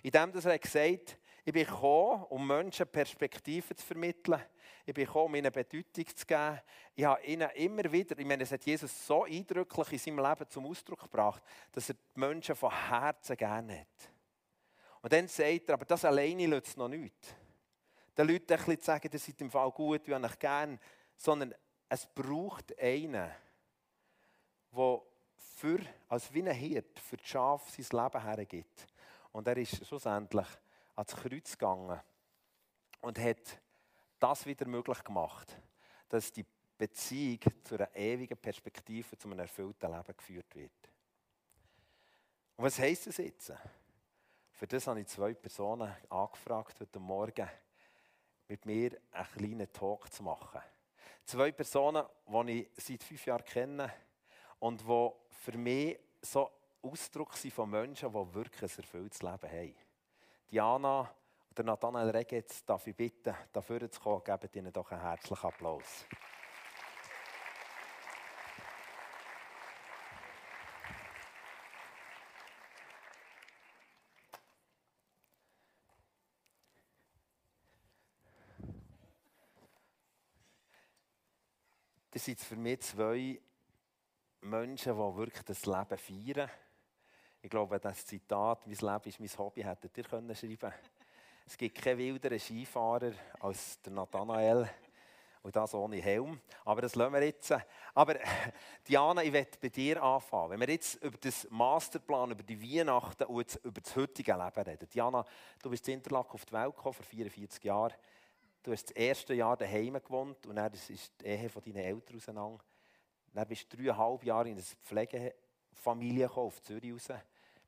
Indem 0.03 0.33
er 0.45 0.59
gesagt 0.59 1.19
ich 1.45 1.53
bin 1.53 1.67
gekommen, 1.67 2.25
um 2.31 2.47
Menschen 2.47 2.87
Perspektiven 2.87 3.77
zu 3.77 3.85
vermitteln. 3.85 4.41
Ich 4.87 4.95
bin 4.95 5.07
gekommen, 5.07 5.27
um 5.27 5.35
ihnen 5.35 5.51
Bedeutung 5.51 6.07
zu 6.07 6.25
geben. 6.25 6.61
Ich 6.95 7.05
habe 7.05 7.21
ihnen 7.25 7.51
immer 7.51 7.91
wieder, 7.91 8.17
ich 8.17 8.27
meine, 8.27 8.45
es 8.45 8.53
hat 8.53 8.65
Jesus 8.65 9.07
so 9.07 9.25
eindrücklich 9.25 9.93
in 9.93 9.99
seinem 9.99 10.25
Leben 10.25 10.49
zum 10.49 10.67
Ausdruck 10.67 11.01
gebracht, 11.01 11.43
dass 11.73 11.89
er 11.89 11.97
die 11.97 12.21
Menschen 12.21 12.55
von 12.55 12.71
Herzen 12.71 13.37
gerne 13.37 13.81
hat. 13.81 14.13
Und 15.01 15.13
dann 15.13 15.27
sagt 15.27 15.69
er, 15.69 15.75
aber 15.75 15.85
das 15.85 16.05
alleine 16.05 16.47
löst 16.47 16.69
es 16.69 16.77
noch 16.77 16.89
nicht. 16.89 17.37
Den 18.17 18.29
Leuten 18.29 18.53
ein 18.53 18.59
bisschen 18.59 18.79
zu 18.79 18.85
sagen, 18.85 19.11
ihr 19.13 19.19
seid 19.19 19.41
im 19.41 19.51
Fall 19.51 19.71
gut, 19.73 20.07
wir 20.07 20.15
haben 20.15 20.25
euch 20.25 20.39
gern, 20.39 20.79
sondern 21.17 21.55
es 21.89 22.07
braucht 22.07 22.79
einen, 22.79 23.31
der 24.73 25.03
für, 25.37 25.81
als 26.09 26.33
wie 26.33 26.43
ein 26.43 26.55
Hirt 26.55 26.99
für 26.99 27.17
die 27.17 27.27
Schafe 27.27 27.83
sein 27.83 28.03
Leben 28.03 28.23
hergibt. 28.23 28.87
Und 29.33 29.47
er 29.47 29.57
ist 29.57 29.87
schlussendlich 29.87 30.47
ans 30.97 31.15
Kreuz 31.15 31.53
gegangen 31.53 32.01
und 33.01 33.19
hat 33.19 33.61
das 34.19 34.47
wieder 34.47 34.67
möglich 34.67 35.03
gemacht, 35.05 35.57
dass 36.09 36.33
die 36.33 36.45
Beziehung 36.77 37.41
zu 37.65 37.77
einer 37.77 37.95
ewigen 37.95 38.37
Perspektive, 38.37 39.17
zu 39.17 39.29
einem 39.29 39.41
erfüllten 39.41 39.91
Leben 39.91 40.17
geführt 40.17 40.55
wird. 40.55 40.73
Und 42.57 42.65
was 42.65 42.79
heisst 42.79 43.07
das 43.07 43.17
jetzt? 43.19 43.53
Für 44.53 44.67
das 44.67 44.87
habe 44.87 45.01
ich 45.01 45.07
zwei 45.07 45.35
Personen 45.35 45.95
angefragt 46.09 46.81
heute 46.81 47.01
Morgen, 47.01 47.49
mit 48.49 48.67
mir 48.67 48.99
einen 49.13 49.27
kleinen 49.37 49.73
Talk 49.73 50.13
zu 50.13 50.23
machen. 50.23 50.61
Zwei 51.25 51.53
Personen, 51.53 52.05
die 52.27 52.63
ich 52.63 52.85
seit 52.85 53.03
fünf 53.03 53.27
Jahren 53.27 53.45
kenne 53.45 53.93
und 54.63 54.81
die 54.81 55.11
für 55.29 55.59
mich 55.59 55.99
so 56.21 56.49
Ausdruck 56.83 57.35
sind 57.35 57.53
von 57.53 57.69
Menschen, 57.69 58.13
die 58.13 58.35
wirklich 58.35 58.63
ein 58.63 58.79
erfülltes 58.79 59.21
Leben 59.21 59.51
haben. 59.51 59.75
Diana 60.49 61.11
oder 61.51 61.63
Nathanael 61.65 62.11
Regetz 62.11 62.65
darf 62.65 62.87
ich 62.87 62.95
bitten, 62.95 63.35
dafür 63.53 63.91
zu 63.91 64.01
kommen. 64.01 64.23
Gebt 64.23 64.55
ihnen 64.55 64.73
doch 64.73 64.89
einen 64.93 65.01
herzlichen 65.01 65.47
Applaus. 65.47 66.07
Das 82.13 82.25
sind 82.25 82.39
für 82.39 82.57
mich 82.57 82.81
zwei 82.83 83.41
Menschen, 84.43 84.93
die 84.93 85.17
wirklich 85.17 85.43
das 85.45 85.65
Leben 85.67 85.99
feiern. 85.99 86.51
Ich 87.41 87.51
glaube, 87.51 87.79
das 87.79 88.05
Zitat, 88.05 88.67
mein 88.67 88.77
Leben 88.77 89.09
ist 89.09 89.21
mein 89.21 89.39
Hobby, 89.39 89.63
hättet 89.63 89.97
ihr 89.97 90.05
können 90.05 90.35
schreiben 90.35 90.73
Es 91.47 91.57
gibt 91.57 91.81
keinen 91.81 91.99
wilderen 91.99 92.39
Skifahrer 92.39 93.13
als 93.41 93.81
der 93.83 93.93
Nathanael. 93.93 94.69
Und 95.43 95.57
das 95.57 95.75
ohne 95.75 95.97
Helm. 95.97 96.41
Aber 96.65 96.83
das 96.83 96.95
lassen 96.95 97.15
wir 97.15 97.25
jetzt. 97.25 97.53
Aber 97.95 98.17
Diana, 98.89 99.25
ich 99.25 99.33
möchte 99.33 99.59
bei 99.61 99.69
dir 99.69 100.01
anfangen. 100.01 100.51
Wenn 100.51 100.61
wir 100.61 100.71
jetzt 100.71 101.03
über 101.03 101.19
das 101.19 101.49
Masterplan, 101.51 102.31
über 102.31 102.45
die 102.45 102.61
Weihnachten 102.63 103.25
und 103.25 103.61
über 103.65 103.81
das 103.81 103.97
heutige 103.97 104.33
Leben 104.33 104.69
reden. 104.69 104.89
Diana, 104.93 105.25
du 105.61 105.71
bist 105.71 105.87
in 105.89 105.95
Interlaken 105.95 106.33
auf 106.33 106.45
die 106.45 106.53
Welt 106.53 106.77
gekommen, 106.77 106.95
vor 106.95 107.05
44 107.05 107.65
Jahren. 107.65 107.95
Du 108.63 108.71
hast 108.71 108.91
das 108.91 108.97
erste 108.97 109.35
Jahr 109.35 109.57
daheim 109.57 109.95
gewohnt 109.95 110.47
und 110.47 110.55
dann 110.55 110.73
ist 110.73 110.89
die 110.89 111.25
Ehe 111.27 111.49
von 111.49 111.63
deinen 111.63 111.77
Eltern 111.77 112.17
auseinander. 112.17 112.65
Dann 113.33 113.49
bist 113.49 113.73
du 113.73 113.77
dreieinhalb 113.77 114.25
Jahre 114.25 114.49
in 114.49 114.57
eine 114.57 114.63
Pflegefamilie 114.63 116.31
auf 116.31 116.63
Zürich 116.63 116.93
raus 116.93 117.09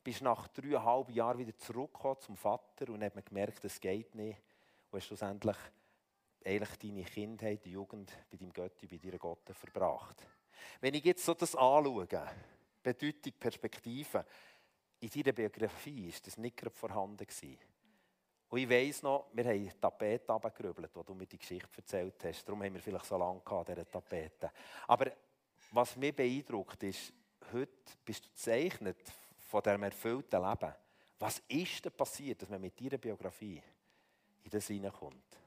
bist 0.05 0.21
nach 0.21 0.47
dreieinhalb 0.49 1.11
Jahren 1.11 1.39
wieder 1.39 1.57
zurückgekommen 1.57 2.21
zum 2.21 2.37
Vater 2.37 2.91
und 2.91 3.03
hat 3.03 3.15
man 3.15 3.25
gemerkt, 3.25 3.65
das 3.65 3.81
geht 3.81 4.15
nicht. 4.15 4.39
Und 4.91 4.99
hast 5.01 5.07
schlussendlich 5.07 5.57
eigentlich 6.45 6.79
deine 6.79 7.05
Kindheit, 7.05 7.65
die 7.65 7.71
Jugend 7.71 8.13
bei 8.31 8.37
deinem 8.37 8.53
Götti, 8.53 8.87
bei 8.87 8.99
deiner 8.99 9.19
Gott 9.19 9.51
verbracht. 9.51 10.27
Wenn 10.81 10.95
ich 10.95 11.05
jetzt 11.05 11.25
so 11.25 11.33
das 11.33 11.57
anschaue, 11.57 12.07
Bedeutung, 12.83 13.33
Perspektive, 13.41 14.27
in 15.01 15.09
deiner 15.09 15.33
Biografie 15.33 16.09
ist 16.09 16.27
das 16.27 16.37
nicht 16.37 16.57
gerade 16.57 16.75
vorhanden 16.75 17.27
gewesen. 17.27 17.59
Und 18.49 18.59
ich 18.59 18.69
weiss 18.69 19.03
noch, 19.03 19.31
wir 19.33 19.45
haben 19.45 19.65
die 19.65 19.81
Tapete 19.81 20.31
runtergerübelt, 20.31 20.91
wo 20.95 21.03
du 21.03 21.15
mir 21.15 21.27
die 21.27 21.39
Geschichte 21.39 21.69
erzählt 21.77 22.23
hast. 22.25 22.45
Darum 22.47 22.63
haben 22.63 22.75
wir 22.75 22.81
vielleicht 22.81 23.07
so 23.07 23.17
lange 23.17 23.41
an 23.45 23.65
dieser 23.65 23.91
Tapete. 23.91 24.53
Aber 24.87 25.11
was 25.75 25.97
mich 25.97 26.15
beeindruckt 26.15 26.83
ist, 26.85 27.13
heute 27.53 27.73
bist 28.05 28.25
du 28.25 28.29
gezeichnet 28.29 29.13
von 29.37 29.63
diesem 29.63 29.83
erfüllten 29.83 30.41
Leben. 30.41 30.73
Was 31.19 31.43
ist 31.49 31.85
denn 31.85 31.93
passiert, 31.93 32.43
dass 32.43 32.49
man 32.49 32.61
mit 32.61 32.81
deiner 32.81 32.99
Biografie 32.99 33.61
in 34.45 34.51
das 34.51 34.69
hineinkommt? 34.69 35.39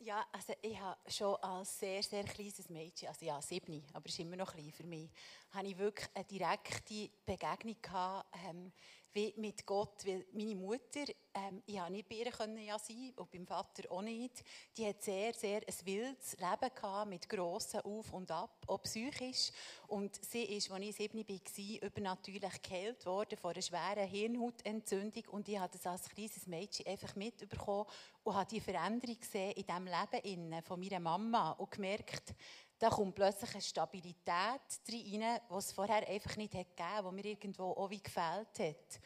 Ja, 0.00 0.24
also 0.32 0.52
ich 0.62 0.78
habe 0.78 0.98
schon 1.10 1.34
als 1.36 1.78
sehr, 1.78 2.02
sehr 2.02 2.24
kleines 2.24 2.68
Mädchen, 2.68 3.08
also 3.08 3.26
ja, 3.26 3.42
sieben, 3.42 3.84
aber 3.92 4.06
es 4.06 4.12
ist 4.12 4.20
immer 4.20 4.36
noch 4.36 4.52
klein 4.52 4.70
für 4.70 4.84
mich, 4.84 5.10
habe 5.50 5.66
ich 5.66 5.76
wirklich 5.76 6.08
eine 6.14 6.24
direkte 6.24 7.10
Begegnung 7.26 7.76
gehabt, 7.82 8.28
ähm, 8.48 8.72
wie 9.12 9.34
mit 9.36 9.64
Gott, 9.66 10.04
weil 10.06 10.26
meine 10.32 10.54
Mutter, 10.54 11.04
ähm, 11.34 11.62
ich 11.66 11.78
habe 11.78 11.92
nicht 11.92 12.08
bei 12.08 12.16
ihr 12.16 12.30
können 12.30 12.58
ja 12.58 12.78
sein 12.78 13.12
und 13.16 13.30
beim 13.30 13.46
Vater 13.46 13.90
auch 13.90 14.02
nicht, 14.02 14.44
die 14.76 14.86
hat 14.86 15.02
sehr, 15.02 15.32
sehr 15.34 15.60
ein 15.66 15.86
wildes 15.86 16.36
Leben 16.38 16.74
gehabt, 16.74 17.08
mit 17.10 17.28
grossen 17.28 17.80
Auf 17.80 18.12
und 18.12 18.30
Ab, 18.30 18.64
auch 18.66 18.82
psychisch. 18.82 19.50
Und 19.86 20.22
sie 20.24 20.44
ist, 20.44 20.70
als 20.70 20.84
ich 20.84 20.96
sieben 20.96 21.26
war, 21.26 21.88
übernatürlich 21.88 22.62
geheilt 22.62 23.06
worden 23.06 23.38
von 23.38 23.52
einer 23.52 23.62
schweren 23.62 24.08
Hirnhautentzündung 24.08 25.24
und 25.30 25.48
ich 25.48 25.58
habe 25.58 25.72
das 25.72 25.86
als 25.86 26.08
kleines 26.08 26.46
Mädchen 26.46 26.86
einfach 26.86 27.14
mitbekommen 27.16 27.86
und 28.22 28.34
habe 28.34 28.50
die 28.50 28.60
Veränderung 28.60 29.18
gesehen 29.18 29.52
in 29.52 29.64
diesem 29.64 29.86
Leben 29.86 30.62
von 30.62 30.80
meiner 30.80 31.00
Mama 31.00 31.52
und 31.52 31.70
gemerkt, 31.70 32.34
da 32.78 32.90
kommt 32.90 33.14
plötzlich 33.14 33.52
eine 33.52 33.62
Stabilität 33.62 34.26
rein, 34.28 34.60
die 34.88 35.54
es 35.56 35.72
vorher 35.72 36.08
einfach 36.08 36.36
nicht 36.36 36.52
gegeben 36.52 36.74
hat, 36.78 37.04
die 37.04 37.14
mir 37.14 37.24
irgendwo 37.24 37.72
auch 37.72 37.90
wie 37.90 38.02
gefehlt 38.02 38.58
hat. 38.58 39.00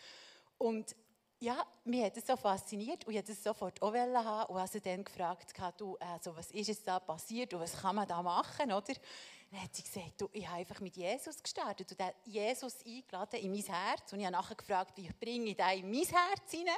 Und 0.58 0.94
ja, 1.40 1.66
mich 1.84 2.04
hat 2.04 2.16
es 2.16 2.26
so 2.26 2.36
fasziniert 2.36 3.04
und 3.04 3.12
ich 3.12 3.16
wollte 3.16 3.32
es 3.32 3.42
sofort 3.42 3.82
auch 3.82 3.92
haben 3.92 4.52
und 4.52 4.60
habe 4.60 4.80
dann 4.80 5.02
gefragt, 5.02 5.52
du, 5.78 5.96
also, 5.98 6.36
was 6.36 6.50
ist 6.52 6.68
jetzt 6.68 6.86
da 6.86 7.00
passiert 7.00 7.52
und 7.52 7.60
was 7.60 7.76
kann 7.80 7.96
man 7.96 8.06
da 8.06 8.22
machen, 8.22 8.70
oder? 8.70 8.94
Dann 9.52 9.64
hat 9.64 9.76
sie 9.76 9.82
gesagt, 9.82 10.18
du, 10.18 10.30
ich 10.32 10.48
habe 10.48 10.60
einfach 10.60 10.80
mit 10.80 10.96
Jesus 10.96 11.42
gestartet 11.42 11.92
und 11.92 12.02
Jesus 12.24 12.82
eingeladen 12.86 13.38
in 13.38 13.50
mein 13.50 13.60
Herz. 13.60 14.10
Und 14.10 14.20
ich 14.20 14.24
habe 14.24 14.32
nachher 14.32 14.54
gefragt, 14.54 14.96
wie 14.96 15.10
bringe 15.20 15.50
ich 15.50 15.56
den 15.58 15.80
in 15.80 15.90
mein 15.90 16.06
Herz 16.06 16.50
hinein? 16.50 16.74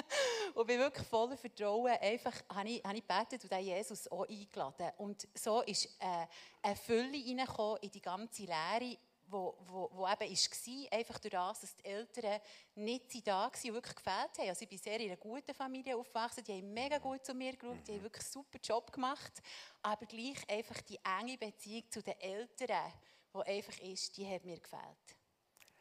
und 0.54 0.66
bin 0.66 0.78
wirklich 0.78 1.06
voller 1.06 1.36
Vertrauen 1.36 1.92
einfach, 2.00 2.32
habe 2.48 2.70
ich, 2.70 2.82
habe 2.82 2.96
ich 2.96 3.06
gebetet 3.06 3.42
und 3.42 3.52
den 3.52 3.66
Jesus 3.66 4.10
auch 4.10 4.26
eingeladen. 4.26 4.90
Und 4.96 5.28
so 5.34 5.60
ist 5.60 5.84
äh, 5.98 6.26
eine 6.62 6.76
Fülle 6.76 7.12
reingekommen 7.12 7.78
in 7.82 7.90
die 7.90 8.00
ganze 8.00 8.44
Lehre 8.44 8.96
wo, 9.28 9.56
wo, 9.66 9.90
wo 9.92 10.06
eben 10.06 10.20
war, 10.20 10.98
einfach 10.98 11.18
durch 11.18 11.32
das, 11.32 11.60
dass 11.60 11.76
die 11.76 11.84
Eltern 11.84 12.40
nicht 12.74 13.26
da 13.26 13.42
waren 13.42 13.50
und 13.52 13.74
wirklich 13.74 13.96
gefällt 13.96 14.38
haben. 14.38 14.48
Also 14.48 14.62
ich 14.62 14.68
bin 14.68 14.78
sehr 14.78 15.00
in 15.00 15.06
einer 15.10 15.16
guten 15.16 15.54
Familie 15.54 15.96
aufgewachsen, 15.96 16.44
die 16.44 16.52
haben 16.52 16.72
mega 16.72 16.98
gut 16.98 17.24
zu 17.24 17.34
mir 17.34 17.56
geschaut, 17.56 17.86
die 17.86 17.92
haben 17.92 18.02
wirklich 18.02 18.24
einen 18.24 18.32
super 18.32 18.58
Job 18.62 18.92
gemacht, 18.92 19.42
aber 19.82 20.06
gleich 20.06 20.48
einfach 20.48 20.80
die 20.82 20.98
enge 21.20 21.38
Beziehung 21.38 21.90
zu 21.90 22.02
den 22.02 22.18
Eltern, 22.20 22.92
die 23.34 23.40
einfach 23.40 23.78
ist, 23.80 24.16
die 24.16 24.26
hat 24.28 24.44
mir 24.44 24.58
gefällt. 24.58 25.16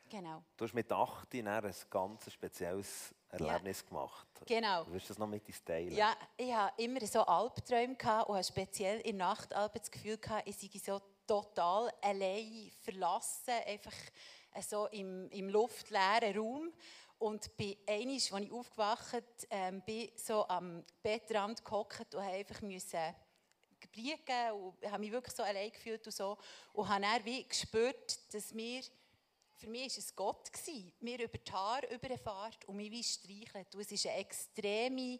Genau. 0.09 0.43
Du 0.57 0.65
hast 0.65 0.73
mit 0.73 0.91
18 0.91 1.47
ein 1.47 1.75
ganz 1.89 2.31
spezielles 2.31 3.15
Erlebnis 3.29 3.81
ja. 3.81 3.87
gemacht. 3.89 4.27
Genau. 4.45 4.83
Du 4.83 4.93
das 5.09 5.17
noch 5.17 5.27
mit 5.27 5.47
ins 5.47 5.63
teilen? 5.63 5.95
Ja, 5.95 6.15
ich 6.37 6.53
hatte 6.53 6.83
immer 6.83 7.05
so 7.07 7.21
Albträume 7.21 7.93
und 7.93 8.03
hatte 8.03 8.43
speziell 8.43 8.99
in 8.99 9.17
der 9.17 9.27
Nacht 9.27 9.51
das 9.51 9.89
Gefühl, 9.89 10.19
ich 10.45 10.55
sei 10.55 10.69
so 10.77 11.01
total 11.27 11.91
allein 12.01 12.71
verlassen, 12.81 13.53
einfach 13.65 13.95
so 14.61 14.87
im, 14.87 15.29
im 15.29 15.49
luftleeren 15.49 16.37
Raum. 16.37 16.73
Und 17.19 17.55
bei 17.55 17.77
einmal, 17.87 18.15
als 18.15 18.31
ich 18.45 18.51
aufgewacht 18.51 19.23
ähm, 19.49 19.81
bin, 19.81 20.09
so 20.15 20.47
am 20.47 20.83
Bettrand 21.01 21.63
gehockt 21.63 22.13
und 22.15 22.21
einfach 22.21 22.61
müssen 22.61 23.15
geblieben 23.79 24.51
und 24.51 24.91
habe 24.91 24.99
mich 24.99 25.11
wirklich 25.11 25.35
so 25.35 25.43
allein 25.43 25.71
gefühlt 25.71 26.05
und 26.05 26.13
so. 26.13 26.37
Und 26.73 26.89
habe 26.89 27.01
dann 27.01 27.25
wie 27.25 27.47
gespürt, 27.47 28.33
dass 28.33 28.53
wir, 28.53 28.81
für 29.55 29.67
mich 29.67 29.93
war 29.93 29.97
es 29.99 30.15
Gott, 30.15 30.51
gewesen, 30.51 30.91
mir 30.99 31.23
über 31.23 31.37
die 31.37 31.51
Haare 31.51 31.93
überfahrt 31.93 32.65
und 32.65 32.75
mich 32.75 32.91
wie 32.91 33.03
streichelt. 33.03 33.73
Und 33.73 33.81
es 33.81 33.91
ist 33.91 34.05
eine 34.07 34.17
extreme 34.17 35.19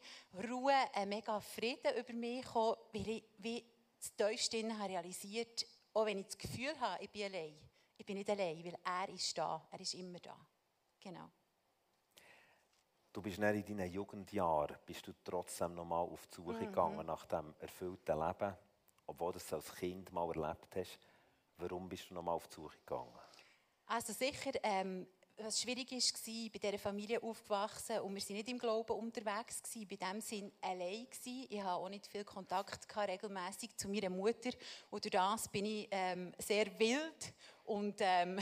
Ruhe, 0.50 0.76
ein 0.94 1.10
mega 1.10 1.40
Frieden 1.40 1.96
über 1.98 2.14
mich 2.14 2.44
gekommen, 2.44 2.78
weil 2.92 3.10
ich 3.10 3.24
wie 3.38 3.64
das 4.00 4.16
Tiefste 4.16 4.58
realisiert 4.58 5.66
auch 5.94 6.06
wenn 6.06 6.20
ich 6.20 6.26
das 6.26 6.38
Gefühl 6.38 6.80
habe, 6.80 7.04
ich 7.04 7.10
bin 7.10 7.24
allein. 7.24 7.58
Ich 7.98 8.06
bin 8.06 8.18
nicht 8.18 8.30
allein, 8.30 8.64
weil 8.64 8.78
er 8.84 9.10
ist 9.10 9.38
da, 9.38 9.68
er 9.72 9.80
ist 9.80 9.94
immer 9.94 10.20
da. 10.20 10.36
Genau. 11.00 11.30
Du 13.12 13.22
bist 13.22 13.38
in 13.38 13.44
deinen 13.44 13.92
Jugendjahren 13.92 14.76
bist 14.86 15.06
du 15.06 15.14
trotzdem 15.24 15.76
noch 15.76 15.86
mal 15.86 16.02
auf 16.02 16.26
die 16.28 16.36
Suche 16.36 16.54
mhm. 16.54 16.66
gegangen 16.66 17.06
nach 17.06 17.26
dem 17.28 17.54
erfüllten 17.60 18.20
Leben, 18.20 18.58
obwohl 19.06 19.34
du 19.34 19.38
es 19.38 19.54
als 19.54 19.74
Kind 19.76 20.12
mal 20.12 20.28
erlebt 20.30 20.76
hast. 20.76 21.00
Warum 21.58 21.88
bist 21.88 22.10
du 22.10 22.16
noch 22.16 22.24
mal 22.24 22.32
auf 22.32 22.48
die 22.48 22.56
Suche 22.56 22.78
gegangen? 22.80 23.14
Also 23.86 24.14
sicher, 24.14 24.52
ähm, 24.64 25.06
was 25.38 25.62
schwierig 25.62 25.92
war, 25.92 26.50
bei 26.52 26.60
dieser 26.60 26.78
Familie 26.78 27.22
aufgewachsen 27.22 28.00
und 28.00 28.16
wir 28.16 28.22
waren 28.22 28.36
nicht 28.36 28.50
im 28.50 28.60
Glauben 28.60 28.94
unterwegs, 28.94 29.64
gewesen, 29.64 29.88
bei 29.90 29.96
dem 29.96 30.22
Sinn 30.22 30.52
allein. 30.62 31.06
Gewesen. 31.06 31.48
Ich 31.50 31.60
hatte 31.60 31.74
auch 31.74 31.90
nicht 31.90 32.08
viel 32.08 32.24
Kontakt 32.24 32.88
gehabt, 32.88 33.10
regelmäßig 33.10 33.76
zu 33.76 33.90
meiner 33.90 34.10
Mutter 34.10 34.52
und 34.92 35.04
durch 35.04 35.12
das 35.12 35.48
bin 35.48 35.66
ich 35.66 35.88
ähm, 35.92 36.34
sehr 36.38 36.68
wild 36.80 37.34
und 37.66 37.96
ähm, 38.00 38.38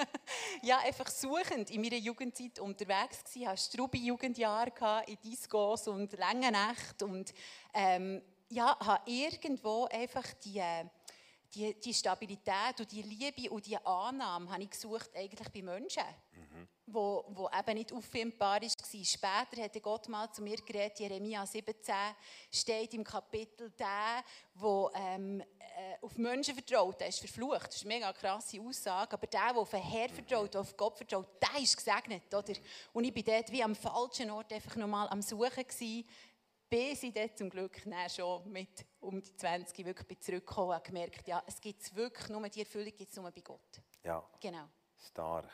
ja, 0.62 0.78
einfach 0.78 1.08
suchend 1.08 1.70
in 1.70 1.80
meiner 1.80 1.96
Jugendzeit 1.96 2.60
unterwegs 2.60 3.24
gewesen. 3.24 3.40
Ich 3.40 3.46
hatte 3.46 3.62
Strubi-Jugendjahre 3.62 5.04
in 5.06 5.18
Discos 5.24 5.88
und 5.88 6.12
lange 6.18 6.50
Nächte 6.52 7.06
und 7.06 7.32
ähm, 7.74 8.22
ja, 8.50 8.76
habe 8.80 9.10
irgendwo 9.10 9.84
einfach 9.86 10.26
die 10.44 10.58
äh, 10.58 10.84
die, 11.54 11.78
die 11.80 11.94
Stabilität 11.94 12.78
und 12.78 12.90
die 12.90 13.02
Liebe 13.02 13.50
und 13.50 13.66
die 13.66 13.76
Annahme 13.78 14.50
habe 14.50 14.62
ich 14.62 14.70
gesucht 14.70 15.10
eigentlich 15.14 15.48
bei 15.48 15.62
Menschen, 15.62 16.04
mhm. 16.32 16.68
wo, 16.86 17.24
wo 17.28 17.48
eben 17.48 17.74
nicht 17.78 17.92
auffindbar 17.92 18.60
war. 18.60 18.68
Später 19.04 19.62
hat 19.62 19.82
Gott 19.82 20.08
mal 20.08 20.30
zu 20.32 20.42
mir 20.42 20.56
geredet, 20.56 21.00
Jeremia 21.00 21.44
17 21.44 21.94
steht 22.52 22.94
im 22.94 23.04
Kapitel 23.04 23.70
der, 23.70 24.22
wo 24.54 24.90
ähm, 24.94 25.40
äh, 25.40 26.04
auf 26.04 26.16
Menschen 26.18 26.54
vertraut, 26.54 27.00
der 27.00 27.08
ist 27.08 27.18
verflucht. 27.18 27.68
Das 27.68 27.76
ist 27.76 27.84
eine 27.84 27.94
mega 27.94 28.12
krasse 28.12 28.60
Aussage, 28.60 29.14
aber 29.14 29.26
der, 29.26 29.52
der 29.52 29.56
auf 29.56 29.70
den 29.70 29.82
Herr 29.82 30.08
vertraut, 30.08 30.54
der 30.54 30.60
auf 30.60 30.76
Gott 30.76 30.96
vertraut, 30.96 31.28
der 31.42 31.62
ist 31.62 31.76
gesegnet. 31.76 32.32
Oder? 32.32 32.54
Und 32.92 33.04
ich 33.04 33.14
war 33.14 33.22
dort 33.22 33.50
wie 33.50 33.62
am 33.62 33.74
falschen 33.74 34.30
Ort 34.30 34.52
einfach 34.52 34.76
nochmal 34.76 35.08
am 35.08 35.22
Suchen 35.22 35.66
gewesen, 35.66 36.06
bis 36.70 37.02
ich 37.02 37.12
dann 37.12 37.34
zum 37.34 37.50
Glück 37.50 37.82
schon 38.08 38.50
mit 38.52 38.86
um 39.00 39.20
die 39.20 39.36
20 39.36 39.84
wirklich 39.84 40.20
zurückgekommen 40.20 40.76
und 40.76 40.84
gemerkt, 40.84 41.26
ja, 41.26 41.42
es 41.46 41.60
gibt 41.60 41.94
wirklich 41.96 42.28
nur, 42.28 42.48
die 42.48 42.60
Erfüllung 42.60 42.94
gibt 42.96 43.10
es 43.10 43.16
nur 43.16 43.30
bei 43.30 43.40
Gott. 43.40 43.82
Ja. 44.04 44.24
Genau. 44.40 44.68
Stark. 44.96 45.50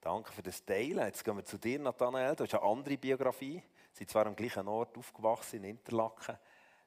Danke 0.00 0.32
für 0.32 0.42
das 0.42 0.64
Teilen. 0.64 0.98
Jetzt 1.06 1.24
gehen 1.24 1.36
wir 1.36 1.44
zu 1.44 1.58
dir, 1.58 1.78
Nathanael. 1.78 2.34
Du 2.34 2.44
hast 2.44 2.54
eine 2.54 2.62
andere 2.62 2.96
Biografie. 2.96 3.60
Du 3.60 3.98
bist 3.98 4.10
zwar 4.10 4.26
am 4.26 4.36
gleichen 4.36 4.66
Ort 4.68 4.98
aufgewachsen, 4.98 5.56
in 5.56 5.70
Interlaken. 5.70 6.38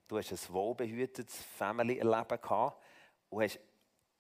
Du 0.08 0.18
hast 0.18 0.32
ein 0.32 0.54
wohlbehütetes 0.54 1.38
Family-Erleben 1.58 2.42
gehabt 2.42 2.84
und 3.30 3.44
hast 3.44 3.60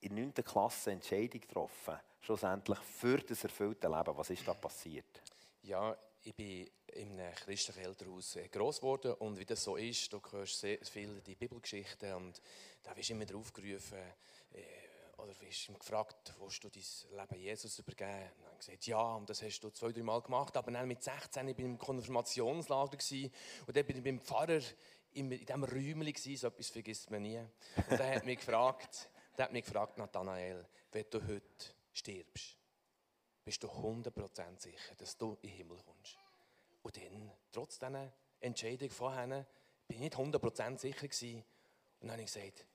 in 0.02 0.16
der 0.16 0.26
9. 0.26 0.34
Klasse 0.46 0.92
eine 0.92 1.00
Entscheidung 1.00 1.42
getroffen, 1.42 2.00
schlussendlich 2.22 2.80
für 2.80 3.18
das 3.18 3.44
erfüllte 3.44 3.88
Leben. 3.88 4.18
Was 4.18 4.30
ist 4.30 4.48
da 4.48 4.54
passiert? 4.54 5.22
Ja, 5.64 5.96
ich 6.24 6.34
bin 6.36 6.70
in 6.94 7.20
einem 7.20 7.34
christlichen 7.36 7.82
Elternhaus 7.82 8.36
äh, 8.36 8.48
groß 8.48 8.78
geworden 8.78 9.14
und 9.14 9.40
wie 9.40 9.46
das 9.46 9.64
so 9.64 9.76
ist, 9.76 10.12
du 10.12 10.22
hörst 10.32 10.60
sehr 10.60 10.78
viel 10.86 11.22
die 11.22 11.36
Bibelgeschichten 11.36 12.14
und 12.14 12.42
da 12.84 12.96
wirst 12.96 13.10
du 13.10 13.14
immer 13.14 13.26
darauf 13.26 13.54
gerufen, 13.54 14.00
äh, 14.54 14.64
oder 15.18 15.40
wirst 15.42 15.68
du 15.68 15.74
gefragt, 15.74 16.34
willst 16.40 16.64
du 16.64 16.70
dein 16.70 17.20
Leben 17.20 17.44
Jesus 17.44 17.80
übergeben? 17.80 18.32
Und 18.38 18.46
dann 18.46 18.58
gesagt, 18.58 18.88
ja, 18.88 19.16
und 19.16 19.30
das 19.30 19.42
hast 19.42 19.60
du 19.60 19.70
zwei, 19.70 19.92
drei 19.92 20.04
Mal 20.04 20.22
gemacht, 20.22 20.56
aber 20.56 20.72
dann 20.72 20.88
mit 20.88 21.04
16 21.04 21.48
ich 21.48 21.56
bin 21.56 21.66
im 21.66 21.78
Konfirmationslager 21.78 22.98
und 23.68 23.76
dann 23.76 23.86
bin 23.86 23.98
ich 23.98 24.04
beim 24.04 24.22
Pfarrer 24.22 24.62
in, 25.14 25.30
diesem 25.30 25.64
Räumchen 25.64 26.38
so 26.38 26.48
etwas 26.48 26.70
vergisst 26.70 27.10
man 27.10 27.22
nie. 27.22 27.40
Und 27.90 28.00
der 28.00 28.16
hat 28.16 28.26
mich 28.26 28.38
gefragt, 28.40 29.10
der 29.38 29.46
hat 29.46 29.52
mich 29.52 29.66
gefragt, 29.66 29.98
Nathanael, 29.98 30.66
wenn 30.92 31.06
du 31.10 31.22
heute 31.22 31.74
stirbst, 31.94 32.58
bist 33.44 33.64
du 33.64 33.68
100% 33.68 34.60
sicher, 34.60 34.96
dass 34.98 35.18
du 35.18 35.38
in 35.42 35.50
den 35.50 35.58
Himmel 35.58 35.78
kommst. 35.86 36.18
Und 36.82 36.98
dann, 36.98 37.32
trotz 37.52 37.80
dieser 37.80 38.12
Entscheidung 38.40 38.90
vorher, 38.90 39.46
bin 39.88 39.98
ich 39.98 40.00
nicht 40.00 40.16
100% 40.16 40.78
sicher 40.78 41.08
gewesen. 41.08 41.44
Und 42.00 42.08
dann 42.08 42.12
habe 42.12 42.22
ich 42.22 42.34
gesagt, 42.34 42.66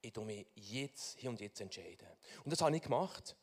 ich 0.00 0.12
tue 0.12 0.24
mich 0.24 0.46
jetzt, 0.54 1.18
hier 1.18 1.30
und 1.30 1.40
jetzt 1.40 1.60
entscheiden. 1.60 2.08
Und 2.44 2.52
das 2.52 2.60
habe 2.60 2.76
ich 2.76 2.82
gemacht. 2.82 3.36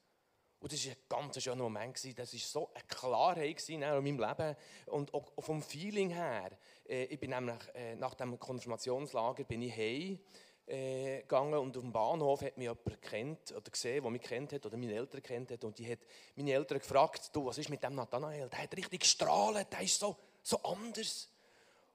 Und 0.59 0.71
das 0.71 0.85
war 0.85 0.93
ein 0.93 0.97
ganz 1.09 1.43
schöner 1.43 1.63
Moment. 1.63 2.17
Das 2.17 2.33
war 2.33 2.39
so 2.39 2.73
eine 2.73 2.83
Klarheit 2.85 3.69
in 3.69 3.81
meinem 3.81 4.19
Leben. 4.19 4.55
Und 4.87 5.13
auch 5.13 5.31
vom 5.39 5.61
Feeling 5.61 6.09
her. 6.09 6.57
Äh, 6.87 7.05
ich 7.05 7.19
bin 7.19 7.31
nämlich 7.31 7.59
äh, 7.73 7.95
nach 7.95 8.13
dem 8.15 8.39
Konfirmationslager 8.39 9.43
bin 9.43 9.61
ich 9.61 9.75
heim 9.75 10.19
äh, 10.67 11.21
gegangen 11.21 11.59
und 11.59 11.77
auf 11.77 11.83
dem 11.83 11.91
Bahnhof 11.91 12.41
hat 12.41 12.57
mich 12.57 12.67
jemand 12.67 13.01
kennt 13.01 13.51
oder 13.51 13.69
gesehen, 13.69 14.01
der 14.01 14.11
mich 14.11 14.21
kennt 14.21 14.53
hat 14.53 14.65
oder 14.65 14.77
meine 14.77 14.93
Eltern 14.93 15.21
kennt 15.21 15.51
hat 15.51 15.63
und 15.63 15.77
die 15.77 15.91
hat 15.91 15.99
meine 16.35 16.51
Eltern 16.51 16.79
gefragt, 16.79 17.29
du, 17.33 17.45
was 17.45 17.57
ist 17.57 17.69
mit 17.69 17.83
dem 17.83 17.95
Nathanael? 17.95 18.49
Der 18.49 18.63
hat 18.63 18.75
richtig 18.75 19.01
gestrahlt, 19.01 19.71
der 19.71 19.81
ist 19.81 19.99
so, 19.99 20.15
so 20.41 20.61
anders. 20.63 21.29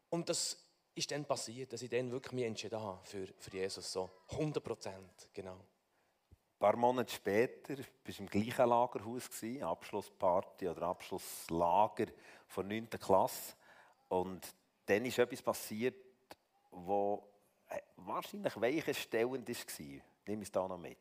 Und 0.09 0.28
das 0.28 0.56
ist 0.94 1.11
dann 1.11 1.24
passiert, 1.24 1.72
dass 1.72 1.83
ich 1.83 1.90
dann 1.90 2.11
wirklich 2.11 2.33
mich 2.33 2.44
entschieden 2.44 2.80
habe 2.80 3.00
für, 3.04 3.26
für 3.38 3.56
Jesus, 3.56 3.92
so 3.92 4.11
100 4.30 4.62
Prozent, 4.62 5.28
genau. 5.33 5.56
Ein 5.56 6.59
paar 6.59 6.76
Monate 6.76 7.12
später 7.12 7.78
warst 7.78 8.18
du 8.18 8.22
im 8.22 8.28
gleichen 8.28 8.68
Lagerhaus, 8.68 9.30
gewesen, 9.30 9.62
Abschlussparty 9.62 10.68
oder 10.68 10.83
Abschlusslager 10.83 12.06
von 12.46 12.68
9. 12.68 12.90
Klasse. 12.90 13.54
Und 14.09 14.46
dann 14.85 15.06
ist 15.06 15.18
etwas 15.18 15.40
passiert, 15.40 15.96
wo 16.70 17.29
wahrscheinlich 17.96 18.61
weichenstellend 18.61 19.48
war. 19.48 20.00
Nimm 20.26 20.42
es 20.42 20.52
da 20.52 20.66
noch 20.68 20.78
mit. 20.78 20.98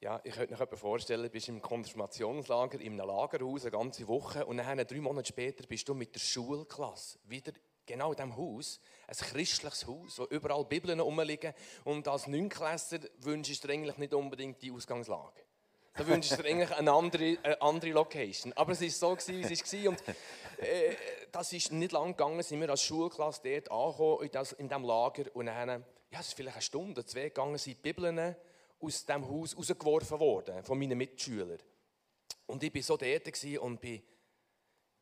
Ja, 0.00 0.20
ich 0.22 0.34
könnte 0.34 0.54
mir 0.56 0.76
vorstellen, 0.76 1.24
du 1.24 1.28
bist 1.30 1.48
im 1.48 1.60
Konfirmationslager, 1.60 2.80
in 2.80 2.92
einem 2.92 3.08
Lagerhaus 3.08 3.62
eine 3.62 3.72
ganze 3.72 4.06
Woche 4.06 4.46
und 4.46 4.58
dann 4.58 4.86
drei 4.86 5.00
Monate 5.00 5.28
später 5.28 5.66
bist 5.66 5.88
du 5.88 5.94
mit 5.94 6.14
der 6.14 6.20
Schulklasse 6.20 7.18
wieder 7.24 7.52
genau 7.84 8.12
in 8.12 8.16
diesem 8.16 8.36
Haus, 8.36 8.80
ein 9.08 9.16
christliches 9.16 9.86
Haus, 9.86 10.18
wo 10.18 10.24
überall 10.26 10.64
Bibeln 10.66 11.00
rumliegen 11.00 11.52
und 11.84 12.06
als 12.06 12.28
Neunklässler 12.28 13.00
wünschst 13.18 13.64
du 13.64 13.66
dir 13.66 13.74
eigentlich 13.74 13.98
nicht 13.98 14.14
unbedingt 14.14 14.62
die 14.62 14.70
Ausgangslage. 14.70 15.42
Da 15.94 16.06
wünschst 16.06 16.38
du 16.38 16.42
dir 16.42 16.48
eigentlich 16.48 16.70
eine 16.70 16.92
andere, 16.92 17.38
eine 17.42 17.60
andere 17.60 17.90
Location. 17.90 18.52
Aber 18.52 18.70
es 18.70 18.80
war 19.02 19.18
so, 19.18 19.32
wie 19.32 19.40
es 19.40 19.84
war. 19.84 19.88
Und 19.88 20.02
äh, 20.58 20.94
das 21.32 21.52
ist 21.52 21.72
nicht 21.72 21.92
lang 21.92 22.16
gegangen, 22.16 22.42
sind 22.42 22.60
wir 22.60 22.70
als 22.70 22.82
Schulklasse 22.82 23.40
dort 23.44 23.70
angekommen, 23.70 24.24
in, 24.24 24.30
das, 24.30 24.52
in 24.52 24.68
diesem 24.68 24.84
Lager. 24.84 25.24
Und 25.34 25.46
dann, 25.46 25.84
ja, 26.10 26.20
es 26.20 26.28
ist 26.28 26.34
vielleicht 26.34 26.56
eine 26.56 26.62
Stunde, 26.62 27.04
zwei 27.04 27.24
gegangen, 27.24 27.58
sind 27.58 27.82
Bibeln 27.82 28.36
aus 28.80 29.04
diesem 29.04 29.28
Haus 29.28 29.56
rausgeworfen 29.56 30.20
worden, 30.20 30.62
von 30.64 30.78
meinen 30.78 30.98
Mitschülern. 30.98 31.58
Und 32.46 32.62
ich 32.62 32.74
war 32.74 32.82
so 32.82 32.96
dort 32.96 33.26
und 33.60 33.82
war 33.82 34.00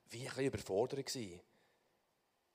wie 0.09 0.19
ein 0.19 0.25
bisschen 0.25 0.45
überfordert. 0.45 1.07
Gewesen. 1.07 1.41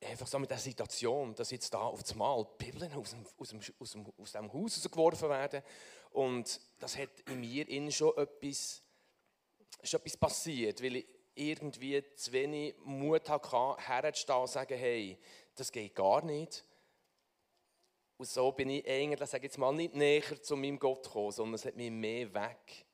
Einfach 0.03 0.27
so 0.27 0.39
mit 0.39 0.49
der 0.49 0.57
Situation, 0.57 1.35
dass 1.35 1.51
jetzt 1.51 1.73
da 1.73 1.81
auf 1.81 2.01
das 2.01 2.15
Mal 2.15 2.45
Bibeln 2.57 2.91
aus 2.93 3.11
dem, 3.11 3.25
aus, 3.37 3.49
dem, 3.49 3.59
aus, 3.79 3.91
dem, 3.91 4.13
aus 4.17 4.31
dem 4.31 4.51
Haus 4.51 4.77
rausgeworfen 4.77 5.29
werden. 5.29 5.61
Und 6.11 6.59
das 6.79 6.97
hat 6.97 7.09
in 7.27 7.39
mir 7.39 7.67
innen 7.69 7.91
schon 7.91 8.17
etwas, 8.17 8.81
ist 9.81 9.93
etwas 9.93 10.17
passiert, 10.17 10.81
weil 10.81 10.97
ich 10.97 11.05
irgendwie 11.49 12.03
zu 12.15 12.31
wenig 12.31 12.75
Mut 12.83 13.29
hatte, 13.29 13.77
herzustehen 13.77 14.39
und 14.39 14.47
sagen, 14.47 14.77
hey, 14.77 15.17
das 15.55 15.71
geht 15.71 15.95
gar 15.95 16.23
nicht. 16.23 16.63
Und 18.17 18.27
so 18.27 18.51
bin 18.51 18.69
ich 18.69 18.87
eigentlich, 18.87 19.29
sage 19.29 19.45
jetzt 19.45 19.57
mal, 19.57 19.73
nicht 19.73 19.95
näher 19.95 20.41
zu 20.41 20.55
meinem 20.55 20.77
Gott 20.77 21.03
gekommen, 21.03 21.31
sondern 21.31 21.55
es 21.55 21.65
hat 21.65 21.75
mich 21.75 21.89
mehr 21.89 22.31
weg. 22.33 22.85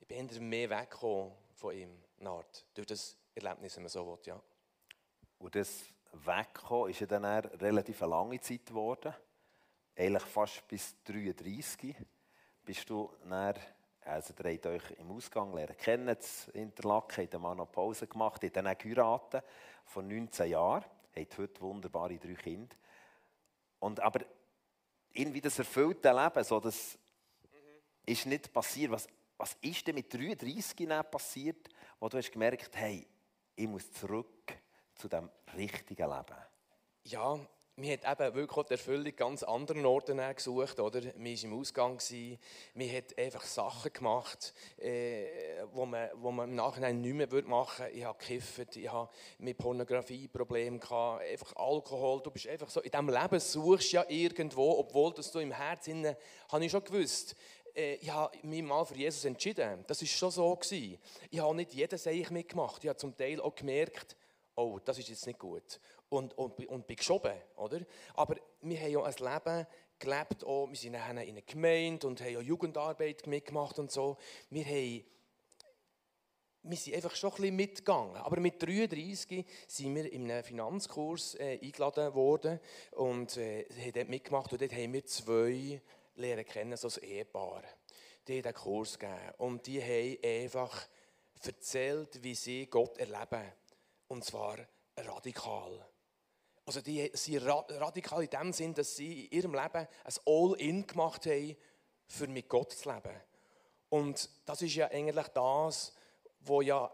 Ich 0.00 0.08
bin 0.08 0.48
mehr 0.48 0.70
weggekommen 0.70 1.32
von 1.54 1.74
ihm, 1.74 2.02
eine 2.18 2.30
Art, 2.30 2.66
durch 2.74 2.86
das 2.86 3.16
Erlebnis, 3.34 3.76
wenn 3.76 3.84
man 3.84 3.90
so 3.90 4.06
will, 4.06 4.18
ja. 4.24 4.42
Und 5.38 5.54
das 5.54 5.84
Wegkommen 6.12 6.90
ist 6.90 7.00
ja 7.00 7.06
dann 7.06 7.24
eine 7.24 7.60
relativ 7.60 8.00
lange 8.00 8.40
Zeit 8.40 8.66
geworden. 8.66 9.14
Eigentlich 9.94 10.24
fast 10.24 10.66
bis 10.68 10.96
33 11.04 11.94
bist 12.64 12.90
du 12.90 13.10
dann 13.28 13.54
also 14.06 14.34
ihr 14.38 14.70
euch 14.70 14.90
im 14.98 15.10
Ausgang 15.10 15.52
lernen 15.52 15.76
kennen, 15.76 16.16
in 16.54 16.62
Interlaken, 16.62 17.24
habt 17.24 17.40
mal 17.40 17.54
noch 17.54 17.70
Pause 17.70 18.06
gemacht, 18.06 18.42
habt 18.42 18.56
dann 18.56 18.68
auch 18.68 18.78
geheiratet, 18.78 19.44
von 19.84 20.06
19 20.06 20.50
Jahren, 20.50 20.84
habt 21.14 21.38
heute 21.38 21.60
wunderbare 21.60 22.18
drei 22.18 22.34
Kinder. 22.34 22.76
Und 23.80 24.00
aber 24.00 24.20
irgendwie 25.12 25.40
das 25.40 25.58
erfüllte 25.58 26.12
Leben, 26.12 26.44
so, 26.44 26.60
das 26.60 26.98
ist 28.04 28.26
nicht 28.26 28.52
passiert. 28.52 28.92
Was, 28.92 29.08
was 29.36 29.56
ist 29.60 29.86
denn 29.86 29.96
mit 29.96 30.12
33 30.12 30.88
passiert, 31.10 31.68
wo 31.98 32.08
du 32.08 32.18
hast 32.18 32.32
gemerkt, 32.32 32.70
hey, 32.76 33.06
ich 33.54 33.68
muss 33.68 33.90
zurück 33.92 34.52
zu 34.94 35.08
dem 35.08 35.30
richtigen 35.56 36.08
Leben? 36.08 36.36
Ja, 37.04 37.38
man 37.78 37.90
hat 37.90 38.20
eben 38.20 38.34
wirklich 38.34 38.66
die 38.66 38.72
Erfüllung 38.72 39.16
ganz 39.16 39.42
anderen 39.42 39.84
Orten 39.84 40.18
gesucht, 40.34 40.80
oder? 40.80 41.02
Man 41.16 41.36
war 41.36 41.44
im 41.44 41.60
Ausgang, 41.60 41.98
man 42.74 42.92
hat 42.92 43.18
einfach 43.18 43.44
Sachen 43.44 43.92
gemacht, 43.92 44.54
äh, 44.78 45.26
wo, 45.72 45.84
man, 45.84 46.08
wo 46.14 46.30
man 46.30 46.48
im 46.48 46.56
Nachhinein 46.56 47.02
nicht 47.02 47.14
mehr 47.14 47.44
machen 47.44 47.84
würde. 47.84 47.92
Ich 47.92 48.04
habe 48.04 48.18
gekifft, 48.18 48.76
ich 48.76 48.90
habe 48.90 49.10
mit 49.38 49.58
Pornografie 49.58 50.26
Probleme 50.26 50.78
gehabt, 50.78 51.22
einfach 51.22 51.54
Alkohol. 51.56 52.22
Du 52.22 52.30
bist 52.30 52.48
einfach 52.48 52.70
so, 52.70 52.80
in 52.80 52.90
diesem 52.90 53.10
Leben 53.10 53.40
suchst 53.40 53.92
du 53.92 53.96
ja 53.96 54.06
irgendwo, 54.08 54.78
obwohl 54.78 55.12
dass 55.12 55.30
du 55.30 55.40
im 55.40 55.52
Herzen, 55.52 56.16
habe 56.50 56.64
ich 56.64 56.70
schon 56.70 56.82
gewusst, 56.82 57.36
äh, 57.74 57.96
ich 57.96 58.10
habe 58.10 58.38
mich 58.42 58.62
mal 58.62 58.86
für 58.86 58.96
Jesus 58.96 59.26
entschieden. 59.26 59.84
Das 59.86 60.00
war 60.00 60.08
schon 60.08 60.30
so. 60.30 60.56
Gewesen. 60.56 60.98
Ich 61.30 61.40
habe 61.40 61.54
nicht 61.54 61.74
jeden 61.74 61.98
Seich 61.98 62.30
mitgemacht. 62.30 62.82
Ich 62.82 62.88
habe 62.88 62.98
zum 62.98 63.14
Teil 63.14 63.38
auch 63.38 63.54
gemerkt, 63.54 64.16
oh, 64.54 64.78
das 64.82 64.98
ist 64.98 65.10
jetzt 65.10 65.26
nicht 65.26 65.38
gut 65.38 65.78
und, 66.08 66.36
und, 66.38 66.66
und 66.66 66.86
bin 66.86 66.96
geschoben, 66.96 67.34
oder? 67.56 67.80
Aber 68.14 68.36
wir 68.60 68.80
haben 68.80 68.90
ja 68.90 69.02
ein 69.02 69.14
Leben 69.14 69.66
gelebt, 69.98 70.44
auch, 70.44 70.68
wir 70.68 70.76
sind 70.76 70.94
in 70.94 71.00
einer 71.00 71.42
Gemeinde 71.42 72.06
und 72.06 72.20
haben 72.20 72.36
auch 72.36 72.42
Jugendarbeit 72.42 73.26
mitgemacht 73.26 73.78
und 73.78 73.90
so. 73.90 74.16
Wir 74.50 74.64
haben 74.64 75.04
wir 76.68 76.76
sind 76.76 76.96
einfach 76.96 77.14
schon 77.14 77.30
ein 77.30 77.36
bisschen 77.36 77.56
mitgegangen. 77.56 78.16
Aber 78.16 78.40
mit 78.40 78.60
33 78.60 79.44
sind 79.68 79.94
wir 79.94 80.12
in 80.12 80.30
einem 80.30 80.42
Finanzkurs 80.42 81.36
äh, 81.36 81.60
eingeladen 81.62 82.12
worden 82.14 82.58
und 82.92 83.36
äh, 83.36 83.66
haben 83.70 83.92
dort 83.92 84.08
mitgemacht. 84.08 84.52
Und 84.52 84.60
dort 84.60 84.72
haben 84.72 84.92
wir 84.92 85.04
zwei 85.06 85.80
lernen 86.16 86.44
kennen, 86.44 86.76
so 86.76 86.88
ein 86.88 87.08
Ehepaar. 87.08 87.62
Die 88.26 88.38
haben 88.38 88.42
diesen 88.42 88.54
Kurs 88.54 88.98
gegeben. 88.98 89.20
Und 89.38 89.66
die 89.66 89.80
haben 89.80 90.42
einfach 90.44 90.88
erzählt, 91.44 92.22
wie 92.22 92.34
sie 92.34 92.66
Gott 92.66 92.98
erleben. 92.98 93.52
Und 94.08 94.24
zwar 94.24 94.58
radikal. 94.96 95.86
Also 96.66 96.80
die 96.80 97.08
sind 97.14 97.46
radikal 97.46 98.24
in 98.24 98.30
dem 98.30 98.52
Sinn, 98.52 98.74
dass 98.74 98.96
sie 98.96 99.26
in 99.26 99.38
ihrem 99.38 99.54
Leben 99.54 99.86
ein 99.86 100.14
All-In 100.26 100.86
gemacht 100.86 101.24
haben, 101.26 101.56
für 102.08 102.26
mit 102.26 102.48
Gott 102.48 102.72
zu 102.72 102.92
leben. 102.92 103.14
Und 103.88 104.28
das 104.44 104.62
ist 104.62 104.74
ja 104.74 104.88
eigentlich 104.88 105.28
das, 105.28 105.94
wo 106.40 106.60
ja 106.60 106.92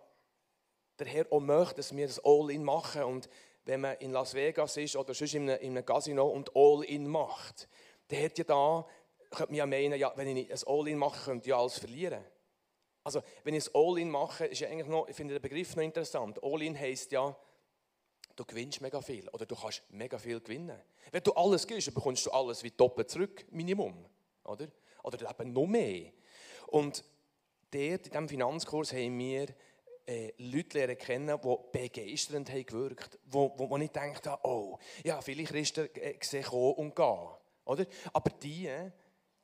der 0.99 1.07
Herr 1.07 1.27
auch 1.31 1.41
möchte, 1.41 1.77
dass 1.77 1.97
wir 1.97 2.07
das 2.07 2.23
All-In 2.23 2.65
machen. 2.65 3.05
Und 3.05 3.31
wenn 3.65 3.81
man 3.81 3.97
in 3.97 4.13
Las 4.13 4.35
Vegas 4.35 4.77
ist 4.77 4.95
oder 4.97 5.15
sonst 5.15 5.35
in 5.35 5.49
einem, 5.49 5.61
in 5.61 5.71
einem 5.71 5.87
Casino 5.87 6.29
und 6.29 6.55
All-In 6.55 7.07
macht, 7.07 7.67
dann 8.09 8.23
hat 8.23 8.37
ja 8.37 8.45
da, 8.45 8.87
könnte 9.31 9.53
man 9.53 9.55
ja 9.57 9.67
meinen, 9.67 9.99
ja, 9.99 10.13
wenn 10.17 10.37
ich 10.37 10.53
ein 10.53 10.61
All-In 10.67 10.99
mache, 10.99 11.25
könnte 11.25 11.45
ich 11.45 11.51
ja 11.51 11.59
alles 11.59 11.79
verlieren. 11.79 12.23
Also 13.05 13.23
wenn 13.43 13.55
ich 13.55 13.67
ein 13.67 13.75
All-In 13.75 14.11
mache, 14.11 14.47
ist 14.47 14.61
ja 14.61 14.69
eigentlich 14.69 14.89
noch, 14.89 15.09
ich 15.09 15.17
finde 15.17 15.35
den 15.35 15.43
Begriff 15.43 15.75
noch 15.77 15.83
interessant. 15.83 16.43
All-In 16.43 16.79
heisst 16.79 17.13
ja, 17.13 17.35
du 18.43 18.47
gewinnst 18.47 18.81
mega 18.81 19.01
viel 19.01 19.29
oder 19.29 19.47
du 19.47 19.55
kannst 19.55 19.83
mega 19.91 20.19
viel 20.19 20.41
gewinnen. 20.41 20.79
Wenn 21.11 21.23
du 21.23 21.33
alles 21.33 21.67
gibst, 21.67 21.93
bekommst 21.95 22.27
du 22.27 22.31
alles 22.31 22.63
wie 22.63 22.71
doppelt 22.71 23.11
zurück, 23.11 23.45
Minimum. 23.51 24.05
Oder, 24.45 24.69
oder 25.03 25.31
eben 25.31 25.53
noch 25.53 25.67
mehr. 25.67 26.13
Und 26.67 27.05
dort, 27.71 27.83
in 27.83 28.03
diesem 28.03 28.29
Finanzkurs 28.29 28.93
haben 28.93 29.19
wir 29.19 29.47
äh, 30.07 30.33
Leute 30.39 30.79
lernen 30.79 30.99
kennen, 30.99 31.41
die 31.41 31.57
begeisternd 31.73 32.51
haben 32.51 32.67
gewirkt 32.67 33.19
wo, 33.27 33.53
wo, 33.57 33.71
wo 33.71 33.77
ich 33.79 33.91
dachte, 33.91 34.37
oh, 34.43 34.79
ja, 35.05 35.21
viele 35.21 35.45
Christen 35.45 35.89
äh, 35.95 36.15
sehen 36.21 36.43
kommen 36.43 36.75
und 36.75 36.97
gehen. 36.97 37.29
Oder? 37.65 37.87
Aber 38.13 38.31
die, 38.31 38.69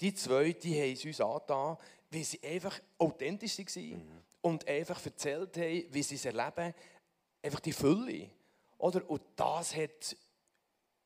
die 0.00 0.14
zwei, 0.14 0.52
die 0.52 0.80
haben 0.80 0.92
es 0.92 1.04
uns 1.04 1.20
angetan, 1.20 1.76
weil 2.10 2.24
sie 2.24 2.42
einfach 2.42 2.80
authentisch 2.98 3.58
waren 3.58 3.90
mhm. 3.90 4.22
und 4.40 4.66
einfach 4.66 5.04
erzählt 5.04 5.56
haben, 5.56 5.84
wie 5.90 6.02
sie 6.02 6.16
es 6.16 6.24
erleben, 6.24 6.74
einfach 7.42 7.60
die 7.60 7.72
Fülle. 7.72 8.30
Oder? 8.78 9.08
Und 9.10 9.22
das 9.36 9.74
hat 9.76 10.16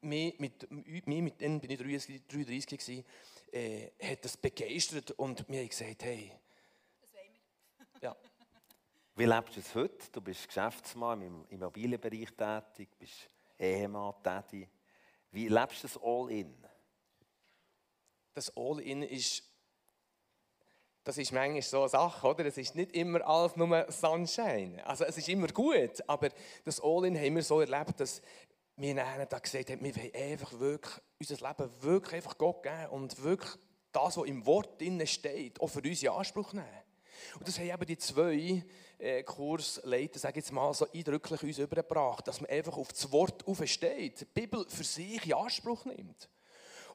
mich, 0.03 0.39
mit, 0.39 0.71
mich 0.71 1.07
mit 1.07 1.41
denen 1.41 1.61
bin 1.61 1.71
ich 1.71 1.79
33, 1.79 2.27
33 2.27 2.79
gewesen, 2.79 3.05
äh, 3.53 3.91
hat 4.01 4.25
das 4.25 4.37
begeistert 4.37 5.13
und 5.13 5.49
mir 5.49 5.67
gesagt, 5.67 6.05
hey. 6.05 6.33
Das 7.01 7.13
wollen 7.15 7.33
wir. 7.33 8.09
ja. 8.09 8.17
Wie 9.15 9.25
lebst 9.25 9.57
du 9.57 9.61
es 9.61 9.75
heute? 9.75 10.11
Du 10.11 10.21
bist 10.21 10.47
Geschäftsmann 10.47 11.23
im 11.23 11.45
Immobilienbereich 11.49 12.31
tätig, 12.33 12.89
bist 12.99 13.29
Ehemann 13.59 14.15
tätig. 14.23 14.69
Wie 15.31 15.49
lebst 15.49 15.83
du 15.83 15.89
das 15.89 16.03
All-In? 16.03 16.55
Das 18.35 18.57
All-In 18.57 19.03
ist 19.03 19.45
das 21.05 21.19
ist 21.19 21.33
manchmal 21.33 21.63
so 21.63 21.81
eine 21.81 21.89
Sache, 21.89 22.27
oder? 22.27 22.47
Es 22.47 22.59
ist 22.59 22.75
nicht 22.75 22.93
immer 22.93 23.27
alles 23.27 23.57
nur 23.57 23.87
Sunshine. 23.91 24.85
Also 24.87 25.05
es 25.05 25.19
ist 25.19 25.29
immer 25.29 25.49
gut, 25.49 26.03
aber 26.07 26.29
das 26.65 26.81
All-In 26.81 27.19
haben 27.19 27.35
wir 27.35 27.43
so 27.43 27.61
erlebt, 27.61 27.99
dass 27.99 28.23
wir 28.77 28.95
nachher 28.95 29.27
da 29.27 29.39
gesagt 29.39 29.71
haben, 29.71 29.83
wir 29.83 29.95
wollen 29.97 30.15
einfach 30.15 30.59
wirklich 30.59 30.95
unser 31.19 31.49
Leben 31.49 31.71
wirklich 31.81 32.15
einfach 32.15 32.39
Gott 32.39 32.63
geben 32.63 32.87
und 32.91 33.23
wirklich 33.23 33.53
das, 33.93 34.17
was 34.17 34.27
im 34.27 34.47
Wort 34.47 34.81
drin 34.81 35.05
steht, 35.07 35.61
auch 35.61 35.67
für 35.67 35.81
uns 35.81 36.03
in 36.03 36.09
Anspruch 36.09 36.53
nehmen. 36.53 36.67
Und 37.39 37.47
das 37.47 37.59
haben 37.59 37.69
eben 37.69 37.87
die 37.87 37.99
zwei 37.99 38.65
äh, 38.99 39.23
Kursleiter, 39.23 40.19
sage 40.19 40.41
jetzt 40.41 40.53
mal, 40.53 40.73
so 40.75 40.87
eindrücklich 40.93 41.43
uns 41.43 41.59
übergebracht, 41.59 42.27
dass 42.27 42.41
man 42.41 42.51
einfach 42.51 42.77
auf 42.77 42.89
das 42.89 43.11
Wort 43.13 43.47
aufsteht, 43.47 44.21
die 44.21 44.25
Bibel 44.25 44.65
für 44.69 44.85
sich 44.85 45.27
in 45.27 45.35
Anspruch 45.35 45.85
nimmt. 45.85 46.29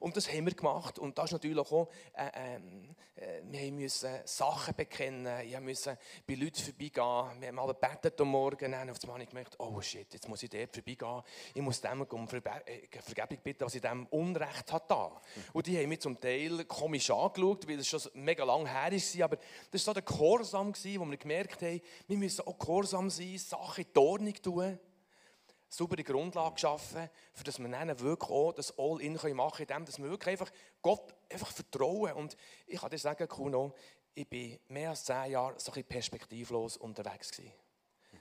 Und 0.00 0.16
das 0.16 0.32
haben 0.32 0.46
wir 0.46 0.54
gemacht. 0.54 0.98
Und 0.98 1.18
das 1.18 1.26
ist 1.26 1.32
natürlich 1.32 1.58
auch, 1.58 1.88
äh, 2.14 2.30
ähm, 2.34 2.94
äh, 3.16 3.40
wir 3.42 3.72
müssen 3.72 4.10
Sachen 4.24 4.74
bekennen, 4.74 5.46
ich 5.46 5.58
musste 5.60 5.98
bei 6.26 6.34
Leuten 6.34 6.62
vorbeigehen. 6.62 7.40
Wir 7.40 7.48
haben 7.48 7.58
alle 7.58 7.74
gebetet 7.74 8.20
am 8.20 8.28
Morgen, 8.28 8.72
und 8.72 8.90
auf 8.90 9.04
einmal 9.04 9.26
gemerkt, 9.26 9.56
oh 9.58 9.80
shit, 9.80 10.12
jetzt 10.12 10.28
muss 10.28 10.42
ich 10.42 10.50
dort 10.50 10.74
vorbeigehen. 10.74 11.22
Ich 11.54 11.62
muss 11.62 11.80
dem 11.80 12.02
um 12.02 12.28
Verbe 12.28 12.50
äh, 12.66 13.00
Vergebung 13.00 13.38
bitten, 13.42 13.64
was 13.64 13.74
ich 13.74 13.82
dem 13.82 14.06
Unrecht 14.06 14.72
hat 14.72 14.90
da. 14.90 15.20
Und 15.52 15.66
die 15.66 15.76
haben 15.78 15.88
mich 15.88 16.00
zum 16.00 16.18
Teil 16.20 16.64
komisch 16.64 17.10
angeschaut, 17.10 17.68
weil 17.68 17.80
es 17.80 17.88
schon 17.88 18.00
mega 18.14 18.44
lang 18.44 18.66
her 18.66 18.92
war. 18.92 19.24
Aber 19.24 19.36
das 19.70 19.86
war 19.86 19.94
so 19.94 20.00
der 20.00 20.02
Gehorsam, 20.02 20.72
wo 20.74 21.06
wir 21.06 21.16
gemerkt 21.16 21.62
haben, 21.62 21.80
wir 22.06 22.16
müssen 22.16 22.46
auch 22.46 22.58
gehorsam 22.58 23.10
sein, 23.10 23.38
Sachen 23.38 23.84
in 23.84 23.92
die 23.92 23.98
Ordnung 23.98 24.34
tun 24.34 24.78
saubere 25.68 26.02
Grundlage 26.02 26.54
geschaffen, 26.54 27.10
für 27.34 27.44
dass 27.44 27.58
wir 27.58 27.68
dann 27.68 28.00
wirklich 28.00 28.30
auch 28.30 28.52
das 28.52 28.78
All-In 28.78 29.14
machen 29.14 29.32
können, 29.32 29.68
indem 29.68 29.84
dass 29.84 29.98
wir 29.98 30.08
wirklich 30.10 30.40
einfach 30.40 30.50
Gott 30.82 31.14
einfach 31.30 31.50
vertrauen. 31.50 32.12
Und 32.12 32.36
ich 32.66 32.80
kann 32.80 32.90
dir 32.90 32.98
sagen, 32.98 33.28
Kuno, 33.28 33.74
ich 34.14 34.28
bin 34.28 34.58
mehr 34.68 34.90
als 34.90 35.04
zehn 35.04 35.32
Jahre 35.32 35.58
so 35.58 35.72
ein 35.72 35.84
perspektivlos 35.84 36.76
unterwegs 36.76 37.30
gewesen. 37.30 37.52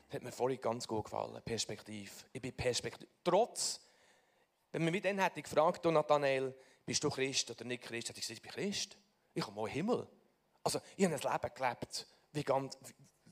Das 0.08 0.16
hat 0.16 0.24
mir 0.24 0.32
vorhin 0.32 0.62
ganz 0.62 0.88
gut 0.88 1.06
gefallen, 1.06 1.42
Perspektiv. 1.44 2.26
Ich 2.32 2.42
bin 2.42 2.54
perspektiv. 2.54 3.08
Trotz, 3.24 3.80
wenn 4.72 4.84
man 4.84 4.92
mich 4.92 5.02
dann 5.02 5.20
hätte 5.20 5.42
gefragt, 5.42 5.84
Nathanael, 5.86 6.54
bist 6.86 7.04
du 7.04 7.10
Christ 7.10 7.52
oder 7.52 7.66
nicht 7.66 7.84
Christ, 7.84 8.10
hätte 8.10 8.20
ich 8.20 8.28
gesagt, 8.28 8.38
ich 8.38 8.42
bin 8.42 8.52
Christ. 8.52 8.98
Ich 9.34 9.44
komme 9.44 9.62
mal 9.62 9.70
Himmel. 9.70 10.08
Also, 10.64 10.80
ich 10.96 11.06
habe 11.06 11.16
ein 11.16 11.22
Leben 11.22 11.54
gelebt, 11.56 12.08
wie, 12.32 12.44
ganz, 12.44 12.78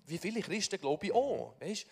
wie 0.06 0.17
viele 0.17 0.41
Christen 0.41 0.80
glaube 0.80 1.06
ich 1.06 1.13
auch. 1.13 1.56
Weißt? 1.60 1.86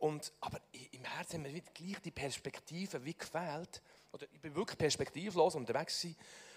Und, 0.00 0.32
aber 0.40 0.58
im 0.92 1.04
Herzen 1.04 1.34
haben 1.34 1.44
wir 1.44 1.54
wieder 1.54 1.70
gleich 1.74 2.00
die 2.00 2.10
Perspektive 2.10 3.04
wie 3.04 3.14
gefehlt. 3.14 3.82
Oder 4.12 4.26
ich 4.32 4.40
bin 4.40 4.54
wirklich 4.54 4.78
perspektivlos 4.78 5.54
unterwegs. 5.54 6.06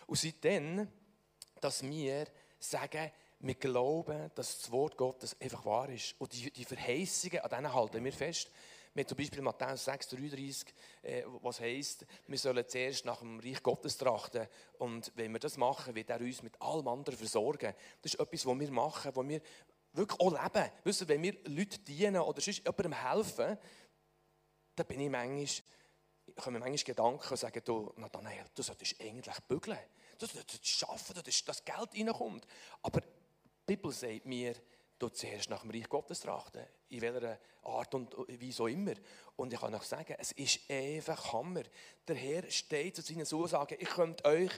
Und 0.08 0.18
seitdem, 0.18 0.88
dass 1.60 1.84
wir 1.84 2.26
sagen, 2.58 3.12
wir 3.40 3.56
glauben, 3.56 4.32
dass 4.36 4.60
das 4.60 4.72
Wort 4.72 4.96
Gottes 4.96 5.36
einfach 5.42 5.66
wahr 5.66 5.90
ist. 5.90 6.16
Und 6.20 6.32
die, 6.32 6.52
die 6.52 6.64
Verheißungen, 6.64 7.42
an 7.42 7.50
denen 7.50 7.74
halten 7.74 8.04
wir 8.04 8.14
fest. 8.14 8.50
Wir 8.94 9.06
zum 9.06 9.18
Beispiel 9.18 9.42
Matthäus 9.42 9.86
6, 9.86 10.10
33, 10.10 10.74
äh, 11.02 11.24
was 11.42 11.60
heisst, 11.60 12.06
wir 12.28 12.38
sollen 12.38 12.64
zuerst 12.66 13.04
nach 13.06 13.20
dem 13.20 13.40
Reich 13.40 13.62
Gottes 13.62 13.98
trachten. 13.98 14.48
Und 14.78 15.12
wenn 15.16 15.34
wir 15.34 15.40
das 15.40 15.58
machen, 15.58 15.96
wird 15.96 16.12
er 16.12 16.22
uns 16.22 16.44
mit 16.44 16.62
allem 16.62 16.88
anderen 16.88 17.18
versorgen. 17.18 17.74
Das 18.02 18.14
ist 18.14 18.20
etwas, 18.20 18.46
was 18.46 18.60
wir 18.60 18.72
machen, 18.72 19.12
wo 19.16 19.28
wir 19.28 19.42
wirklich 19.94 20.20
auch 20.20 20.32
leben. 20.32 20.72
Weißt 20.84 21.02
du, 21.02 21.08
wenn 21.08 21.24
wir 21.24 21.34
Leute 21.46 21.80
dienen 21.80 22.18
oder 22.18 22.42
sonst 22.42 22.60
jemandem 22.60 22.94
helfen, 22.94 23.58
dann 24.76 24.88
bin 24.88 25.00
ich 25.00 25.10
manchmal, 25.10 25.48
kommen 26.44 26.60
manchmal 26.60 26.84
Gedanken 26.84 27.30
und 27.30 27.38
sagen, 27.38 27.62
du, 27.64 27.94
Nathanael, 27.98 28.46
du 28.54 28.64
solltest 28.64 29.00
eigentlich 29.00 29.40
bügeln. 29.48 29.80
Du 30.18 30.26
solltest 30.26 30.66
schaffen, 30.68 31.16
dass 31.24 31.44
das 31.44 31.64
Geld 31.64 31.94
reinkommt. 31.94 32.46
Aber 32.82 33.02
die 33.02 33.08
Bibel 33.66 33.92
sagt 33.92 34.26
mir, 34.26 34.56
du 35.00 35.10
zuerst 35.10 35.50
nach 35.50 35.62
dem 35.62 35.72
Reich 35.72 35.90
Gottes 35.90 36.22
trachten. 36.22 36.66
In 36.90 37.02
welcher 37.02 37.40
Art 37.64 37.94
und 37.94 38.14
Weise 38.18 38.64
auch 38.64 38.68
immer. 38.68 38.94
Und 39.36 39.54
ich 39.54 39.60
kann 39.60 39.76
euch 39.76 39.84
sagen, 39.84 40.16
es 40.18 40.32
ist 40.34 40.60
einfach 40.70 41.34
Hammer. 41.34 41.64
Der 42.08 42.16
Herr 42.16 42.50
steht 42.50 42.96
zu 42.96 43.02
seinen 43.02 43.22
Aussagen, 43.22 43.78
ich 43.80 43.90
könnte 43.90 44.26
euch 44.26 44.52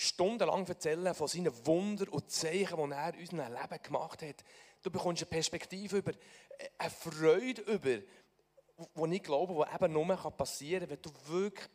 stundenlang 0.00 0.66
erzählen 0.66 1.14
von 1.14 1.28
seinen 1.28 1.66
Wunder 1.66 2.12
und 2.12 2.30
Zeichen, 2.30 2.76
die 2.76 2.94
er 2.94 3.14
in 3.14 3.20
unserem 3.20 3.52
Leben 3.52 3.82
gemacht 3.82 4.22
hat. 4.22 4.44
Du 4.82 4.90
bekommst 4.90 5.22
eine 5.22 5.30
Perspektive 5.30 5.98
über, 5.98 6.12
äh, 6.12 6.68
eine 6.78 6.90
Freude 6.90 7.62
über, 7.62 7.98
die 7.98 9.16
ich 9.16 9.22
glaube, 9.22 9.66
die 9.66 9.74
eben 9.74 9.92
nur 9.92 10.16
passieren 10.32 10.88
kann, 10.88 10.90
wenn 10.90 11.02
du 11.02 11.10
wirklich 11.26 11.68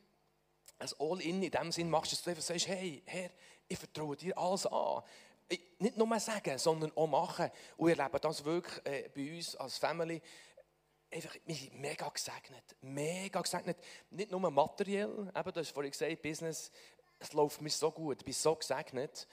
ein 0.80 0.90
All-In 1.00 1.44
in 1.44 1.52
dem 1.52 1.72
Sinn 1.72 1.90
machst, 1.90 2.12
dass 2.12 2.24
du 2.24 2.32
einfach 2.32 2.44
sagst, 2.44 2.68
hey, 2.68 3.04
Herr, 3.06 3.30
ich 3.68 3.78
vertraue 3.78 4.16
dir 4.16 4.38
alles 4.38 4.66
an. 4.66 5.04
Ich, 5.48 5.62
nicht 5.78 5.96
nur 5.96 6.20
sagen, 6.20 6.58
sondern 6.58 6.92
auch 6.96 7.08
machen. 7.08 7.52
Und 7.78 7.88
wir 7.88 7.98
erleben 7.98 8.20
das 8.22 8.44
wirklich 8.44 8.86
äh, 8.86 9.10
bei 9.14 9.36
uns 9.36 9.56
als 9.56 9.78
Family 9.78 10.22
einfach, 11.12 11.36
wir 11.46 11.56
sind 11.56 11.80
mega 11.80 12.10
gesegnet. 12.10 12.76
Mega 12.82 13.42
gesegnet. 13.42 13.78
Nicht 14.10 14.32
nur 14.32 14.40
materiell, 14.52 15.32
eben, 15.36 15.54
du 15.54 15.60
hast 15.60 15.72
vorhin 15.72 15.92
gesagt, 15.92 16.22
Business, 16.22 16.72
es 17.20 17.34
läuft 17.34 17.62
mir 17.62 17.70
so 17.70 17.92
gut, 17.92 18.20
ich 18.20 18.26
bin 18.26 18.34
so 18.34 18.56
gesegnet. 18.56 19.28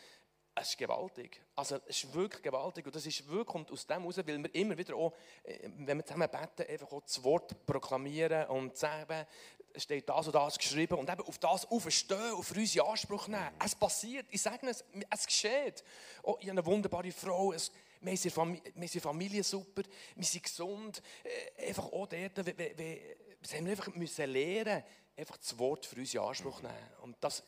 Es 0.55 0.69
ist 0.69 0.79
gewaltig. 0.79 1.41
Also, 1.57 1.77
es 1.87 2.05
ist 2.05 2.13
wirklich 2.13 2.43
gewaltig. 2.43 2.85
Und 2.85 2.95
das 2.95 3.07
ist 3.07 3.27
wirklich, 3.27 3.47
kommt 3.47 3.71
aus 3.71 3.87
dem 3.87 4.01
heraus, 4.01 4.19
weil 4.19 4.39
wir 4.39 4.55
immer 4.55 4.77
wieder 4.77 4.95
auch, 4.97 5.15
äh, 5.45 5.67
wenn 5.79 5.97
wir 5.97 6.05
zusammen 6.05 6.29
beten, 6.29 6.71
einfach 6.71 6.93
auch 6.93 7.01
das 7.01 7.25
Wort 7.25 7.65
proklamieren 7.65 8.49
und 8.49 8.77
sagen, 8.77 9.27
es 9.73 9.85
steht 9.85 10.09
das 10.09 10.27
und 10.27 10.35
das 10.35 10.59
geschrieben 10.59 10.99
und 10.99 11.09
eben 11.09 11.23
auf 11.23 11.39
das 11.39 11.65
aufstehen, 11.65 12.33
auf 12.33 12.51
unseren 12.51 12.87
Anspruch 12.89 13.29
nehmen. 13.29 13.51
Es 13.65 13.75
passiert, 13.75 14.27
ich 14.31 14.43
sage 14.43 14.69
es, 14.69 14.85
es 15.09 15.27
geschieht. 15.27 15.83
Oh, 16.23 16.37
ich 16.39 16.49
habe 16.49 16.59
eine 16.59 16.67
wunderbare 16.67 17.11
Frau, 17.13 17.55
es, 17.55 17.73
wir 18.01 18.17
sind 18.17 18.33
Familie, 18.33 19.01
Familie 19.01 19.45
super, 19.45 19.83
wir 20.15 20.25
sind 20.25 20.43
gesund. 20.43 21.03
Äh, 21.25 21.69
einfach 21.69 21.85
auch 21.85 22.07
dort, 22.07 22.47
wir, 22.47 22.59
wir, 22.59 22.77
wir 22.77 23.59
haben 23.59 23.67
einfach 23.67 23.95
müssen 23.95 24.31
lernen, 24.31 24.85
einfach 25.17 25.37
das 25.37 25.59
Wort 25.59 25.87
für 25.87 25.97
unseren 25.97 26.27
Anspruch 26.29 26.61
nehmen. 26.63 26.91
Und 27.03 27.17
das, 27.21 27.43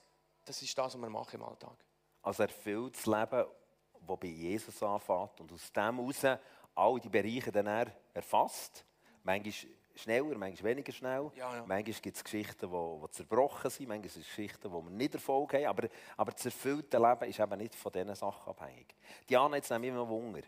das 0.45 0.63
ist 0.63 0.77
das, 0.77 0.95
was 0.95 1.01
wir 1.01 1.09
machen 1.11 1.41
im 1.41 1.47
Alltag. 1.47 1.77
Also 2.23 2.43
erfülltes 2.43 3.07
Leben, 3.07 3.45
das 4.07 4.19
bei 4.21 4.27
Jesus 4.27 4.83
anfängt 4.83 5.41
und 5.41 5.53
aus 5.53 5.73
dem 5.73 5.99
heraus 5.99 6.41
all 6.75 7.01
die 7.01 7.09
Bereiche 7.09 7.53
dann 7.53 7.91
erfasst. 8.13 8.85
Manchmal 9.23 9.55
schneller, 9.95 10.37
manchmal 10.37 10.71
weniger 10.73 10.93
schnell. 10.93 11.31
Ja, 11.37 11.55
ja. 11.55 11.65
Manchmal 11.67 11.83
gibt 11.83 12.17
es 12.17 12.25
Geschichten, 12.25 12.71
die, 12.71 13.07
die 13.07 13.11
zerbrochen 13.11 13.71
sind, 13.71 13.89
manchmal 13.89 14.03
gibt 14.03 14.17
es 14.17 14.27
Geschichten, 14.27 14.71
wo 14.71 14.83
wir 14.83 14.91
nicht 14.91 15.15
Erfolg 15.15 15.55
haben. 15.55 15.67
Aber, 15.67 15.89
aber 16.17 16.33
das 16.33 16.45
erfüllte 16.45 16.99
Leben 16.99 17.31
ist 17.31 17.39
eben 17.39 17.59
nicht 17.59 17.75
von 17.75 17.93
diesen 17.93 18.15
Sachen 18.15 18.49
abhängig. 18.49 18.95
Diana, 19.29 19.57
jetzt 19.57 19.71
nehme 19.71 19.87
ich 19.87 19.93
immer 19.93 20.09
Wunder. 20.09 20.43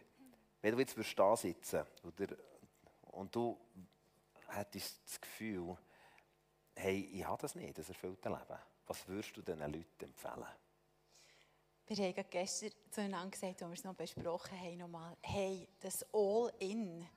Wenn 0.60 0.72
du 0.74 0.80
jetzt 0.80 0.96
da 1.18 1.36
sitzen 1.36 1.84
oder, 2.02 2.34
und 3.12 3.34
du 3.34 3.58
hättest 4.48 5.00
das 5.06 5.20
Gefühl, 5.20 5.76
hey, 6.74 7.08
ich 7.12 7.24
habe 7.24 7.40
das 7.40 7.54
nicht, 7.54 7.78
das 7.78 7.88
erfüllte 7.88 8.28
Leben. 8.28 8.58
Was 8.86 9.06
würdest 9.08 9.36
du 9.36 9.42
diesen 9.42 9.60
Leuten 9.60 10.04
empfehlen? 10.04 10.46
Wir 11.88 12.08
haben 12.08 12.24
gestern 12.30 12.72
zueinander 12.90 13.30
gesagt, 13.30 13.62
als 13.62 13.70
wir 13.70 13.74
es 13.74 13.84
noch 13.84 13.94
besprochen 13.94 14.58
haben, 14.60 14.78
nochmal, 14.78 15.16
hey, 15.22 15.68
das 15.80 16.04
All-In, 16.12 17.08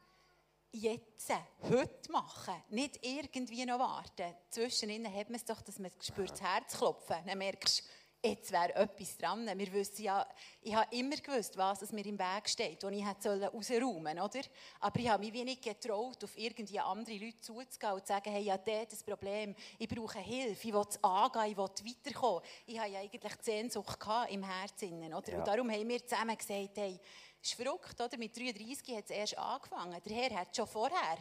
jetzt, 0.72 1.34
heute 1.64 2.12
machen, 2.12 2.54
nicht 2.70 3.04
irgendwie 3.04 3.66
noch 3.66 3.80
warten. 3.80 4.36
Zwischendrin 4.50 5.12
hat 5.12 5.30
man 5.30 5.38
es 5.38 5.46
doch, 5.46 5.62
dass 5.62 5.80
man 5.80 5.92
spürt 6.02 6.32
das 6.32 6.42
Herz 6.42 6.78
klopfen. 6.78 7.18
Dann 7.26 7.38
merkst 7.38 7.80
du, 7.80 7.84
jetzt 8.24 8.52
wäre 8.52 8.76
etwas 8.76 9.18
dran. 9.18 9.46
Wir 9.58 9.74
wissen 9.74 10.04
ja, 10.04 10.28
ich 10.62 10.76
habe 10.76 10.94
immer 10.96 11.16
gewusst, 11.16 11.58
was 11.58 11.92
mir 11.92 12.06
im 12.06 12.20
Weg 12.20 12.50
steht, 12.50 12.84
und 12.84 12.94
ich 12.94 13.06
hätte 13.06 13.50
rausräumen 13.50 14.20
oder? 14.20 14.42
Aber 14.80 15.00
ich 15.00 15.10
habe 15.10 15.24
mich 15.24 15.34
wenig 15.34 15.62
getraut, 15.62 16.24
auf 16.24 16.38
irgendwie 16.38 16.80
andere 16.80 17.18
Leute 17.18 17.40
zuzugehen 17.40 17.94
und 17.94 18.02
zu 18.02 18.14
sagen, 18.14 18.32
hey, 18.32 18.44
ich 18.44 18.52
habe 18.52 18.64
dort 18.66 18.92
das 18.92 19.04
Problem, 19.04 19.56
ich 19.78 19.88
brauche 19.88 20.20
Hilfe, 20.20 20.68
ich 20.68 20.74
will 20.74 20.86
es 20.88 21.04
angehen, 21.04 21.52
ich 21.52 21.58
will 21.58 21.94
weiterkommen. 21.96 22.42
Ich 22.66 22.80
habe 22.80 22.90
ja 22.90 23.00
eigentlich 23.00 23.36
die 23.36 23.44
Sehnsucht 23.44 24.00
im 24.30 24.44
Herzen, 24.44 25.14
oder? 25.14 25.32
Ja. 25.32 25.38
Und 25.38 25.48
darum 25.48 25.72
haben 25.72 25.88
wir 25.88 26.06
zusammen 26.06 26.38
gesagt, 26.38 26.78
hey, 26.78 27.00
es 27.42 27.52
ist 27.52 27.56
verrückt, 27.56 28.00
oder? 28.02 28.18
Mit 28.18 28.36
33 28.36 28.98
hat 28.98 29.06
es 29.06 29.12
erst 29.12 29.38
angefangen. 29.38 29.98
Der 30.06 30.16
Herr 30.16 30.40
hat 30.40 30.54
schon 30.56 30.68
vorher 30.68 31.18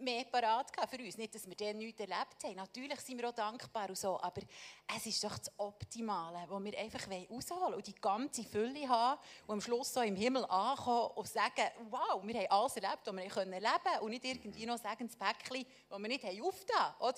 mehr 0.00 0.24
parat 0.24 0.70
für 0.88 0.98
uns. 0.98 1.16
Nicht, 1.16 1.34
dass 1.34 1.46
wir 1.48 1.54
den 1.54 1.78
nichts 1.78 2.00
erlebt 2.00 2.42
haben. 2.44 2.56
Natürlich 2.56 3.00
sind 3.00 3.20
wir 3.20 3.28
auch 3.28 3.34
dankbar 3.34 3.88
und 3.88 3.98
so, 3.98 4.20
aber 4.20 4.42
es 4.96 5.06
ist 5.06 5.22
doch 5.22 5.36
das 5.38 5.50
Optimale, 5.56 6.46
wo 6.48 6.62
wir 6.62 6.78
einfach 6.78 7.06
rausholen 7.08 7.62
wollen 7.62 7.74
und 7.74 7.86
die 7.86 7.94
ganze 7.94 8.44
Fülle 8.44 8.88
haben 8.88 9.20
und 9.46 9.54
am 9.54 9.60
Schluss 9.60 9.92
so 9.92 10.00
im 10.00 10.16
Himmel 10.16 10.44
ankommen 10.46 11.10
und 11.16 11.28
sagen, 11.28 11.68
wow, 11.90 12.20
wir 12.22 12.34
haben 12.34 12.50
alles 12.50 12.76
erlebt, 12.76 13.02
was 13.04 13.16
wir 13.16 13.28
können 13.28 13.52
erleben 13.52 13.84
können 13.84 14.00
und 14.00 14.10
nicht 14.10 14.24
irgendwie 14.24 14.66
noch 14.66 14.78
sagen, 14.78 15.08
das 15.08 15.16
Päckchen, 15.16 15.66
das 15.88 15.98
wir 15.98 16.08
nicht 16.08 16.24
haben 16.24 16.42
aufgetan, 16.42 16.94
oder? 17.00 17.12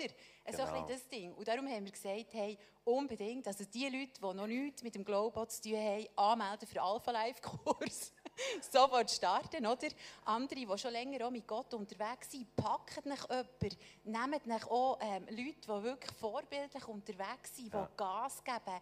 Genau. 0.45 0.57
So 0.57 0.63
ein 0.63 0.75
genau. 0.75 0.89
das 0.89 1.09
Ding. 1.09 1.35
Und 1.35 1.47
darum 1.47 1.69
haben 1.69 1.85
wir 1.85 1.93
gesagt, 1.93 2.33
hey, 2.33 2.59
unbedingt, 2.85 3.47
also 3.47 3.65
die 3.65 3.85
Leute, 3.89 4.21
die 4.21 4.37
noch 4.37 4.47
nichts 4.47 4.83
mit 4.83 4.95
dem 4.95 5.05
Global 5.05 5.49
zu 5.49 5.63
tun 5.63 5.77
haben, 5.77 6.07
anmelden 6.17 6.69
für 6.69 6.83
Alpha-Life-Kurs. 6.83 8.13
sofort 8.71 9.11
starten, 9.11 9.66
oder? 9.66 9.88
Andere, 10.25 10.66
die 10.66 10.79
schon 10.79 10.92
länger 10.92 11.27
auch 11.27 11.31
mit 11.31 11.47
Gott 11.47 11.73
unterwegs 11.75 12.31
sind, 12.31 12.55
packen 12.57 13.09
nicht 13.09 13.29
jemanden, 13.29 13.77
nehmt 14.05 14.47
nicht 14.47 14.71
auch 14.71 14.99
ähm, 15.01 15.27
Leute, 15.31 15.61
die 15.61 15.83
wirklich 15.83 16.12
vorbildlich 16.18 16.87
unterwegs 16.87 17.57
sind, 17.57 17.73
die 17.73 17.77
ja. 17.77 17.88
Gas 17.97 18.42
geben, 18.42 18.81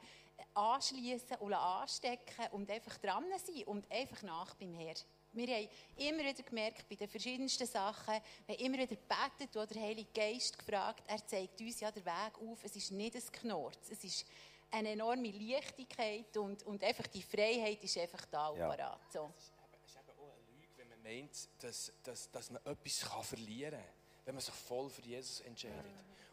anschließen 0.54 1.36
und 1.38 1.52
anstecken 1.52 2.46
und 2.52 2.70
einfach 2.70 2.96
dran 2.98 3.24
sind 3.44 3.66
und 3.66 3.90
einfach 3.90 4.22
nach 4.22 4.54
beim 4.54 4.74
Herrn. 4.74 4.96
Wir 5.32 5.46
haben 5.46 5.68
immer 5.96 6.24
wieder 6.24 6.42
gemerkt, 6.42 6.88
bei 6.88 6.96
den 6.96 7.08
verschiedensten 7.08 7.66
Sachen, 7.66 8.14
wir 8.46 8.56
haben 8.56 8.64
immer 8.64 8.78
wieder 8.78 8.96
gebetet 8.96 9.54
oder 9.54 9.66
der 9.66 9.82
Heilige 9.82 10.10
Geist 10.12 10.58
gefragt, 10.58 11.04
er 11.06 11.24
zeigt 11.24 11.60
uns 11.60 11.78
ja 11.78 11.92
den 11.92 12.04
Weg 12.04 12.32
auf. 12.40 12.58
Es 12.64 12.74
ist 12.74 12.90
nicht 12.90 13.14
ein 13.14 13.22
Knurz, 13.30 13.90
es 13.90 14.02
ist 14.02 14.26
eine 14.70 14.90
enorme 14.90 15.30
Leichtigkeit 15.30 16.36
und, 16.36 16.62
und 16.64 16.82
einfach 16.82 17.06
die 17.08 17.22
Freiheit 17.22 17.82
ist 17.82 17.96
einfach 17.98 18.24
da 18.26 18.54
ja. 18.54 18.68
parat. 18.68 19.12
So. 19.12 19.30
Es 19.36 19.90
ist 19.90 19.96
eben 19.96 20.18
auch 20.18 20.32
eine 20.32 20.58
Lüge, 20.58 20.68
wenn 20.76 20.88
man 20.88 21.02
meint, 21.02 21.48
dass, 21.58 21.92
dass, 22.02 22.30
dass 22.30 22.50
man 22.50 22.64
etwas 22.64 23.00
kann 23.00 23.22
verlieren 23.22 23.80
kann, 23.80 23.88
wenn 24.24 24.34
man 24.34 24.42
sich 24.42 24.54
voll 24.54 24.90
für 24.90 25.02
Jesus 25.02 25.40
entscheidet. 25.40 25.84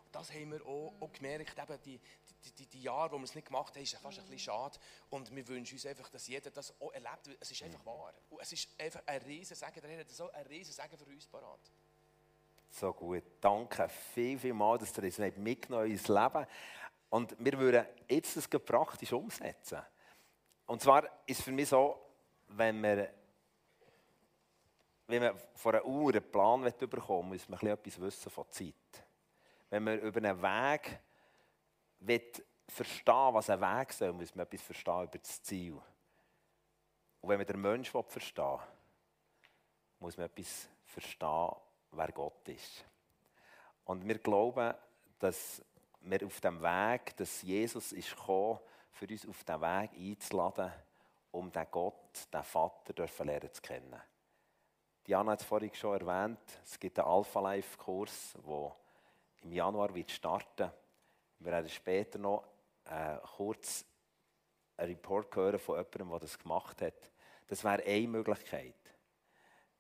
Und 0.06 0.16
das 0.16 0.32
haben 0.32 0.52
wir 0.52 0.66
auch, 0.66 0.94
auch 1.00 1.12
gemerkt, 1.12 1.58
eben 1.58 1.82
die, 1.84 2.00
die, 2.46 2.52
die, 2.52 2.66
die 2.68 2.82
Jahre, 2.84 3.12
wo 3.12 3.18
wir 3.18 3.24
es 3.24 3.36
nicht 3.36 3.48
gemacht 3.48 3.76
haben, 3.76 3.84
ist 3.84 3.96
fast 3.96 4.20
ein 4.20 4.24
bisschen 4.26 4.40
schade. 4.40 4.80
Und 5.10 5.36
wir 5.36 5.48
wünschen 5.48 5.76
uns 5.76 5.86
einfach, 5.86 6.10
dass 6.10 6.28
jeder 6.28 6.50
das 6.52 6.74
auch 6.80 6.92
erlebt. 6.92 7.30
Es 7.40 7.52
ist 7.52 7.62
einfach 7.64 7.86
wahr. 7.86 8.14
Und 8.30 8.42
es 8.42 8.52
ist 8.54 8.70
einfach 8.80 9.02
ein 9.06 9.22
riesen 9.24 9.56
Segen. 9.56 9.82
Der 9.82 9.90
Herr 9.90 10.00
hat 10.00 10.10
so 10.10 10.32
ein 10.32 10.46
riesen 10.46 10.74
Segen 10.74 10.98
für 10.98 11.06
uns 11.06 11.28
parat. 11.28 11.60
So 12.70 12.94
gut. 12.94 13.24
Danke 13.42 13.90
viel, 13.90 14.38
viel 14.38 14.54
mal, 14.54 14.78
dass 14.78 14.98
ihr 14.98 15.04
uns 15.04 15.18
mitgenommen 15.38 15.90
ins 15.92 16.08
Leben. 16.08 16.46
Und 17.10 17.36
wir 17.40 17.58
würden 17.58 17.86
jetzt 18.10 18.36
das 18.36 18.48
praktisch 18.48 19.14
umsetzen. 19.14 19.82
Und 20.66 20.82
zwar 20.82 21.04
ist 21.26 21.40
es 21.40 21.42
für 21.42 21.52
mich 21.52 21.70
so, 21.70 22.00
wenn 22.50 22.82
wir, 22.82 23.14
wenn 25.08 25.22
man 25.24 25.38
von 25.56 25.76
einer 25.76 25.86
Uhr 25.86 26.12
einen 26.12 26.32
Plan 26.32 26.62
bekommen 26.62 27.32
will, 27.32 27.38
muss 27.38 27.50
man 27.50 27.72
etwas 27.72 28.00
wissen 28.00 28.30
von 28.30 28.46
Zeit. 28.52 28.74
Wenn 29.70 29.84
man 29.84 30.00
über 30.00 30.18
einen 30.18 30.42
Weg 30.42 31.02
verstehen 32.70 33.34
was 33.34 33.50
ein 33.50 33.62
Weg 33.62 33.94
soll, 33.94 34.14
muss 34.14 34.36
man 34.36 34.46
etwas 34.46 34.62
verstehen 34.62 35.04
über 35.04 35.18
das 35.18 35.42
Ziel. 35.42 35.82
Und 37.22 37.30
wenn 37.30 37.38
man 37.38 37.48
den 37.48 37.62
Menschen 37.62 38.04
verstehen 38.04 38.46
will, 38.46 38.60
muss 40.00 40.18
man 40.18 40.26
etwas 40.28 40.70
verstehen, 40.86 41.52
wer 41.92 42.12
Gott 42.12 42.48
ist. 42.50 42.86
Und 43.86 44.06
wir 44.08 44.20
glauben, 44.20 44.74
dass 45.20 45.64
wir 46.10 46.26
auf 46.26 46.40
dem 46.42 46.62
Weg, 46.62 47.16
dass 47.18 47.42
Jesus 47.42 47.92
ist 47.92 48.16
gekommen, 48.16 48.60
für 48.92 49.08
uns 49.08 49.28
auf 49.28 49.44
den 49.44 49.62
Weg 49.62 49.92
einzuladen, 49.94 50.72
um 51.32 51.52
den 51.52 51.68
Gott, 51.70 52.28
den 52.34 52.44
Vater, 52.44 52.94
dürfen 52.94 53.28
lernen 53.28 53.54
zu 53.54 53.62
kennen. 53.62 54.02
Diana 55.06 55.34
hat 55.34 55.42
es 55.42 55.46
vorhin 55.46 55.74
schon 55.74 56.00
erwähnt, 56.00 56.40
es 56.64 56.80
gibt 56.80 57.00
einen 57.00 57.08
Alpha-Life-Kurs, 57.08 58.38
der 58.46 58.76
im 59.44 59.52
Januar 59.54 59.94
wird 59.94 60.12
starten 60.12 60.72
Wir 61.40 61.52
werden 61.52 61.70
später 61.70 62.18
noch 62.18 62.44
äh, 62.86 63.18
kurz 63.36 63.86
einen 64.78 64.90
Report 64.92 65.36
hören 65.36 65.60
von 65.60 65.78
jemandem, 65.78 66.10
der 66.10 66.20
das 66.20 66.40
gemacht 66.40 66.82
hat. 66.82 67.12
Das 67.48 67.64
wäre 67.64 67.84
eine 67.84 68.08
Möglichkeit, 68.08 68.76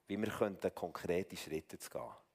wie 0.07 0.17
wir 0.17 0.29
könnten, 0.29 0.73
konkrete 0.73 1.35
Schritte 1.35 1.77
zu 1.77 1.89
gehen. 1.89 2.26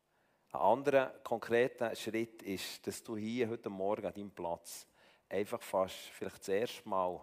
Ein 0.54 0.60
anderer 0.60 1.06
konkreter 1.24 1.96
Schritt 1.96 2.42
ist, 2.42 2.86
dass 2.86 3.02
du 3.02 3.16
hier 3.16 3.48
heute 3.48 3.70
Morgen 3.70 4.04
an 4.04 4.12
deinem 4.12 4.30
Platz 4.30 4.86
einfach 5.26 5.62
fast 5.62 5.96
vielleicht 5.96 6.40
das 6.40 6.48
erste 6.48 6.86
Mal 6.86 7.18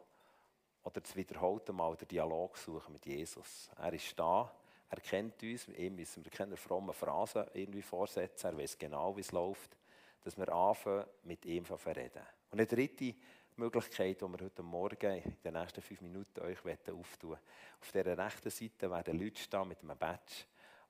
oder 0.83 0.99
das 0.99 1.15
wiederholte 1.15 1.71
Mal 1.71 1.95
den 1.95 2.07
Dialog 2.07 2.57
suchen 2.57 2.91
mit 2.91 3.05
Jesus. 3.05 3.69
Er 3.77 3.93
ist 3.93 4.17
da, 4.17 4.51
er 4.89 4.99
kennt 4.99 5.43
uns, 5.43 5.67
ihm 5.67 5.95
müssen 5.95 6.25
wir 6.25 6.31
keine 6.31 6.57
frommen 6.57 6.91
Phrasen 6.91 7.45
irgendwie 7.53 7.83
vorsetzen, 7.83 8.47
er 8.47 8.57
weiß 8.57 8.79
genau, 8.79 9.15
wie 9.15 9.21
es 9.21 9.31
läuft, 9.31 9.77
dass 10.23 10.35
wir 10.35 10.51
anfangen, 10.51 11.05
mit 11.21 11.45
ihm 11.45 11.65
zu 11.65 11.75
reden. 11.75 12.23
Und 12.49 12.59
eine 12.59 12.65
dritte 12.65 13.13
Möglichkeit, 13.57 14.19
die 14.19 14.25
wir 14.25 14.43
heute 14.43 14.63
Morgen 14.63 15.21
in 15.23 15.37
den 15.45 15.53
nächsten 15.53 15.83
fünf 15.83 16.01
Minuten 16.01 16.39
euch 16.39 16.57
auftun 16.65 17.37
Auf 17.79 17.91
dieser 17.91 18.17
rechten 18.17 18.49
Seite 18.49 18.89
werden 18.89 19.19
Leute 19.19 19.39
stehen 19.39 19.67
mit 19.67 19.83
einem 19.83 19.99
Badge, 19.99 20.45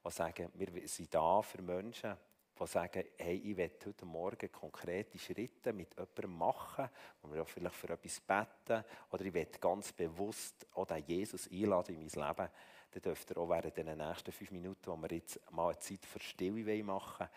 die 0.05 0.09
sagen, 0.09 0.49
wir 0.53 0.87
sind 0.87 1.13
da 1.13 1.41
für 1.41 1.61
Menschen, 1.61 2.15
die 2.59 2.67
sagen, 2.67 3.03
hey, 3.17 3.35
ich 3.37 3.55
will 3.55 3.71
heute 3.85 4.05
Morgen 4.05 4.51
konkrete 4.51 5.17
Schritte 5.17 5.71
mit 5.73 5.93
jemandem 5.93 6.37
machen, 6.37 6.89
wo 7.21 7.33
wir 7.33 7.45
vielleicht 7.45 7.75
für 7.75 7.89
etwas 7.89 8.19
beten, 8.19 8.83
oder 9.11 9.25
ich 9.25 9.33
will 9.33 9.47
ganz 9.59 9.91
bewusst 9.93 10.67
auch 10.73 10.89
Jesus 10.95 11.49
einladen 11.49 11.95
in 11.95 12.01
mein 12.01 12.27
Leben, 12.27 12.49
dann 12.91 13.01
dürft 13.01 13.31
ihr 13.31 13.37
auch 13.37 13.49
während 13.49 13.77
den 13.77 13.97
nächsten 13.97 14.31
fünf 14.31 14.51
Minuten, 14.51 14.87
wo 14.87 14.97
wir 14.97 15.11
jetzt 15.11 15.39
mal 15.51 15.69
eine 15.69 15.79
Zeit 15.79 16.05
für 16.05 16.19
Stille 16.19 16.83
machen 16.83 17.27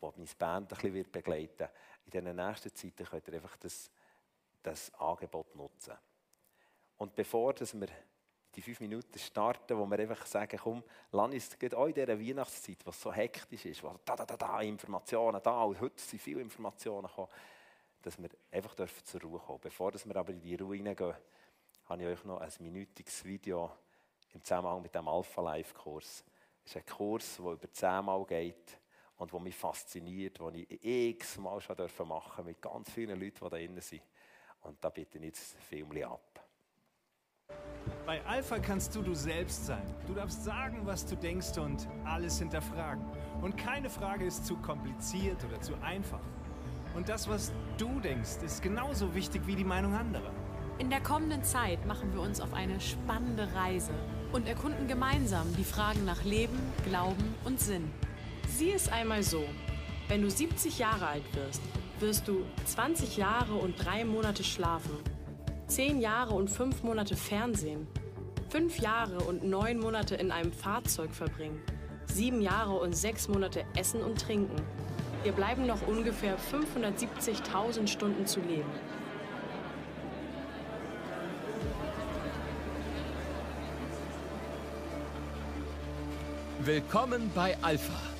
wollen, 0.00 0.12
wo 0.14 0.14
meine 0.16 0.30
Band 0.38 0.72
ein 0.72 0.92
bisschen 0.92 1.10
begleiten 1.10 1.58
wird, 1.58 1.70
in 2.04 2.10
diesen 2.10 2.36
nächsten 2.36 2.74
Zeiten 2.74 3.04
könnt 3.04 3.28
ihr 3.28 3.34
einfach 3.34 3.56
das, 3.56 3.90
das 4.62 4.94
Angebot 4.94 5.54
nutzen. 5.54 5.94
Und 6.96 7.14
bevor 7.14 7.52
dass 7.52 7.74
wir 7.74 7.88
die 8.54 8.62
fünf 8.62 8.80
Minuten 8.80 9.18
starten, 9.18 9.78
wo 9.78 9.86
wir 9.86 9.98
einfach 9.98 10.26
sagen, 10.26 10.58
komm, 10.62 10.82
lass 11.10 11.32
uns 11.32 11.74
auch 11.74 11.86
in 11.86 11.94
dieser 11.94 12.20
Weihnachtszeit, 12.20 12.78
was 12.84 13.00
so 13.00 13.12
hektisch 13.12 13.64
ist, 13.66 13.82
wo 13.82 13.98
da, 14.04 14.14
da, 14.16 14.26
da, 14.26 14.36
da, 14.36 14.60
Informationen 14.60 15.40
da, 15.42 15.62
und 15.62 15.80
heute 15.80 16.02
sind 16.02 16.20
viele 16.20 16.40
Informationen 16.40 17.06
gekommen, 17.06 17.28
dass 18.02 18.20
wir 18.20 18.28
einfach 18.50 18.74
dürfen 18.74 19.04
zur 19.04 19.22
Ruhe 19.22 19.38
kommen. 19.38 19.60
Bevor 19.62 19.92
wir 19.92 20.16
aber 20.16 20.32
in 20.32 20.40
die 20.40 20.54
Ruhe 20.56 20.76
hineingehen, 20.76 21.14
habe 21.86 22.02
ich 22.02 22.08
euch 22.08 22.24
noch 22.24 22.40
ein 22.40 22.52
minütiges 22.60 23.24
Video 23.24 23.70
im 24.34 24.42
Zusammenhang 24.42 24.82
mit 24.82 24.94
dem 24.94 25.08
Alpha 25.08 25.40
Life 25.40 25.74
Kurs. 25.74 26.24
Das 26.62 26.72
ist 26.72 26.76
ein 26.76 26.86
Kurs, 26.86 27.36
der 27.36 27.52
über 27.52 27.72
zehnmal 27.72 28.24
geht 28.24 28.78
und 29.16 29.32
der 29.32 29.40
mich 29.40 29.54
fasziniert, 29.54 30.38
den 30.38 30.66
ich 30.68 30.84
x-mal 30.84 31.60
schon 31.60 31.76
machen 31.76 32.36
durfte 32.36 32.42
mit 32.44 32.60
ganz 32.60 32.90
vielen 32.90 33.20
Leuten, 33.20 33.36
die 33.36 33.40
da 33.40 33.48
drin 33.48 33.80
sind. 33.80 34.02
Und 34.62 34.82
da 34.84 34.90
bitte 34.90 35.18
ich 35.18 35.24
jetzt 35.24 35.58
Film 35.58 35.90
ab. 36.04 36.31
Bei 38.04 38.20
Alpha 38.26 38.58
kannst 38.58 38.96
du 38.96 39.02
du 39.02 39.14
selbst 39.14 39.66
sein. 39.66 39.86
Du 40.08 40.14
darfst 40.14 40.42
sagen, 40.42 40.80
was 40.84 41.06
du 41.06 41.14
denkst 41.14 41.56
und 41.58 41.86
alles 42.04 42.40
hinterfragen. 42.40 43.04
Und 43.40 43.56
keine 43.56 43.88
Frage 43.88 44.24
ist 44.24 44.44
zu 44.44 44.56
kompliziert 44.56 45.36
oder 45.44 45.60
zu 45.60 45.74
einfach. 45.82 46.18
Und 46.96 47.08
das, 47.08 47.28
was 47.28 47.52
du 47.78 48.00
denkst, 48.00 48.42
ist 48.44 48.60
genauso 48.60 49.14
wichtig 49.14 49.42
wie 49.46 49.54
die 49.54 49.64
Meinung 49.64 49.94
anderer. 49.94 50.32
In 50.78 50.90
der 50.90 51.00
kommenden 51.00 51.44
Zeit 51.44 51.86
machen 51.86 52.12
wir 52.12 52.22
uns 52.22 52.40
auf 52.40 52.52
eine 52.54 52.80
spannende 52.80 53.54
Reise 53.54 53.92
und 54.32 54.48
erkunden 54.48 54.88
gemeinsam 54.88 55.46
die 55.56 55.64
Fragen 55.64 56.04
nach 56.04 56.24
Leben, 56.24 56.58
Glauben 56.84 57.36
und 57.44 57.60
Sinn. 57.60 57.88
Sieh 58.48 58.72
es 58.72 58.88
einmal 58.88 59.22
so. 59.22 59.44
Wenn 60.08 60.22
du 60.22 60.30
70 60.30 60.80
Jahre 60.80 61.06
alt 61.06 61.34
wirst, 61.36 61.62
wirst 62.00 62.26
du 62.26 62.44
20 62.64 63.16
Jahre 63.16 63.54
und 63.54 63.82
drei 63.82 64.04
Monate 64.04 64.42
schlafen, 64.42 64.98
10 65.74 66.02
Jahre 66.02 66.34
und 66.34 66.50
5 66.50 66.82
Monate 66.82 67.16
Fernsehen, 67.16 67.86
5 68.50 68.78
Jahre 68.80 69.20
und 69.20 69.42
9 69.42 69.78
Monate 69.80 70.16
in 70.16 70.30
einem 70.30 70.52
Fahrzeug 70.52 71.14
verbringen, 71.14 71.62
7 72.04 72.42
Jahre 72.42 72.74
und 72.74 72.94
6 72.94 73.28
Monate 73.28 73.64
essen 73.74 74.02
und 74.02 74.20
trinken. 74.20 74.56
Dir 75.24 75.32
bleiben 75.32 75.66
noch 75.66 75.80
ungefähr 75.88 76.36
570.000 76.38 77.86
Stunden 77.86 78.26
zu 78.26 78.40
leben. 78.40 78.68
Willkommen 86.58 87.30
bei 87.34 87.56
Alpha. 87.62 88.11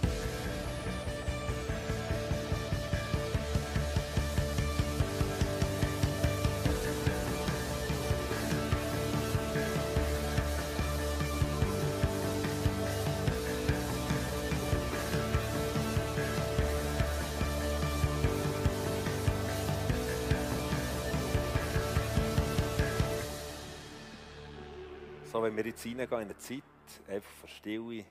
So, 25.33 25.43
wenn 25.43 25.57
wir 25.57 25.65
jetzt 25.65 25.87
reingehen 25.87 26.09
in 26.11 26.15
eine 26.15 26.37
Zeit, 26.37 26.63
einfach 27.09 27.31
von 27.31 27.49
Stille, 27.49 28.05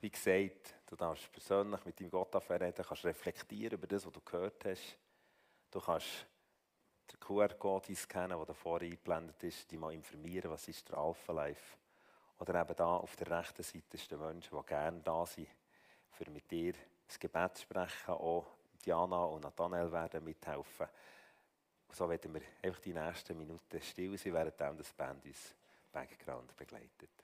wie 0.00 0.10
gesagt, 0.10 0.74
du 0.88 0.96
darfst 0.96 1.30
persönlich 1.30 1.84
mit 1.84 2.00
deinem 2.00 2.10
Gott 2.10 2.34
reden, 2.50 2.84
kannst 2.84 3.04
reflektieren 3.04 3.78
über 3.78 3.86
das, 3.86 4.04
was 4.04 4.12
du 4.12 4.20
gehört 4.20 4.64
hast. 4.64 4.98
Du 5.70 5.78
kannst 5.78 6.26
den 7.12 7.20
QR-Code 7.20 7.94
scannen, 7.94 8.36
der 8.36 8.44
davor 8.44 8.80
eingeblendet 8.80 9.40
ist, 9.44 9.70
dich 9.70 9.78
mal 9.78 9.94
informieren, 9.94 10.50
was 10.50 10.66
ist 10.66 10.88
der 10.88 10.98
Alpha 10.98 11.32
Life. 11.32 11.76
Oder 12.40 12.60
eben 12.60 12.74
da 12.74 12.96
auf 12.96 13.14
der 13.14 13.38
rechten 13.38 13.62
Seite 13.62 13.96
ist 13.96 14.10
der 14.10 14.18
Mensch, 14.18 14.50
die 14.50 14.66
gerne 14.66 15.00
da 15.00 15.24
sind, 15.24 15.46
für 16.10 16.28
mit 16.28 16.50
dir 16.50 16.72
das 17.06 17.20
Gebet 17.20 17.56
zu 17.58 17.62
sprechen. 17.62 18.14
Auch 18.14 18.48
Diana 18.84 19.22
und 19.26 19.44
Nathanael 19.44 19.92
werden 19.92 20.24
mithelfen. 20.24 20.88
so 21.92 22.10
werden 22.10 22.34
wir 22.34 22.42
einfach 22.62 22.80
die 22.80 22.94
nächsten 22.94 23.38
Minuten 23.38 23.80
still 23.80 24.18
sein, 24.18 24.34
während 24.34 24.80
das 24.80 24.92
Band 24.92 25.24
uns 25.24 25.54
Background 25.92 26.56
begleitet. 26.56 27.21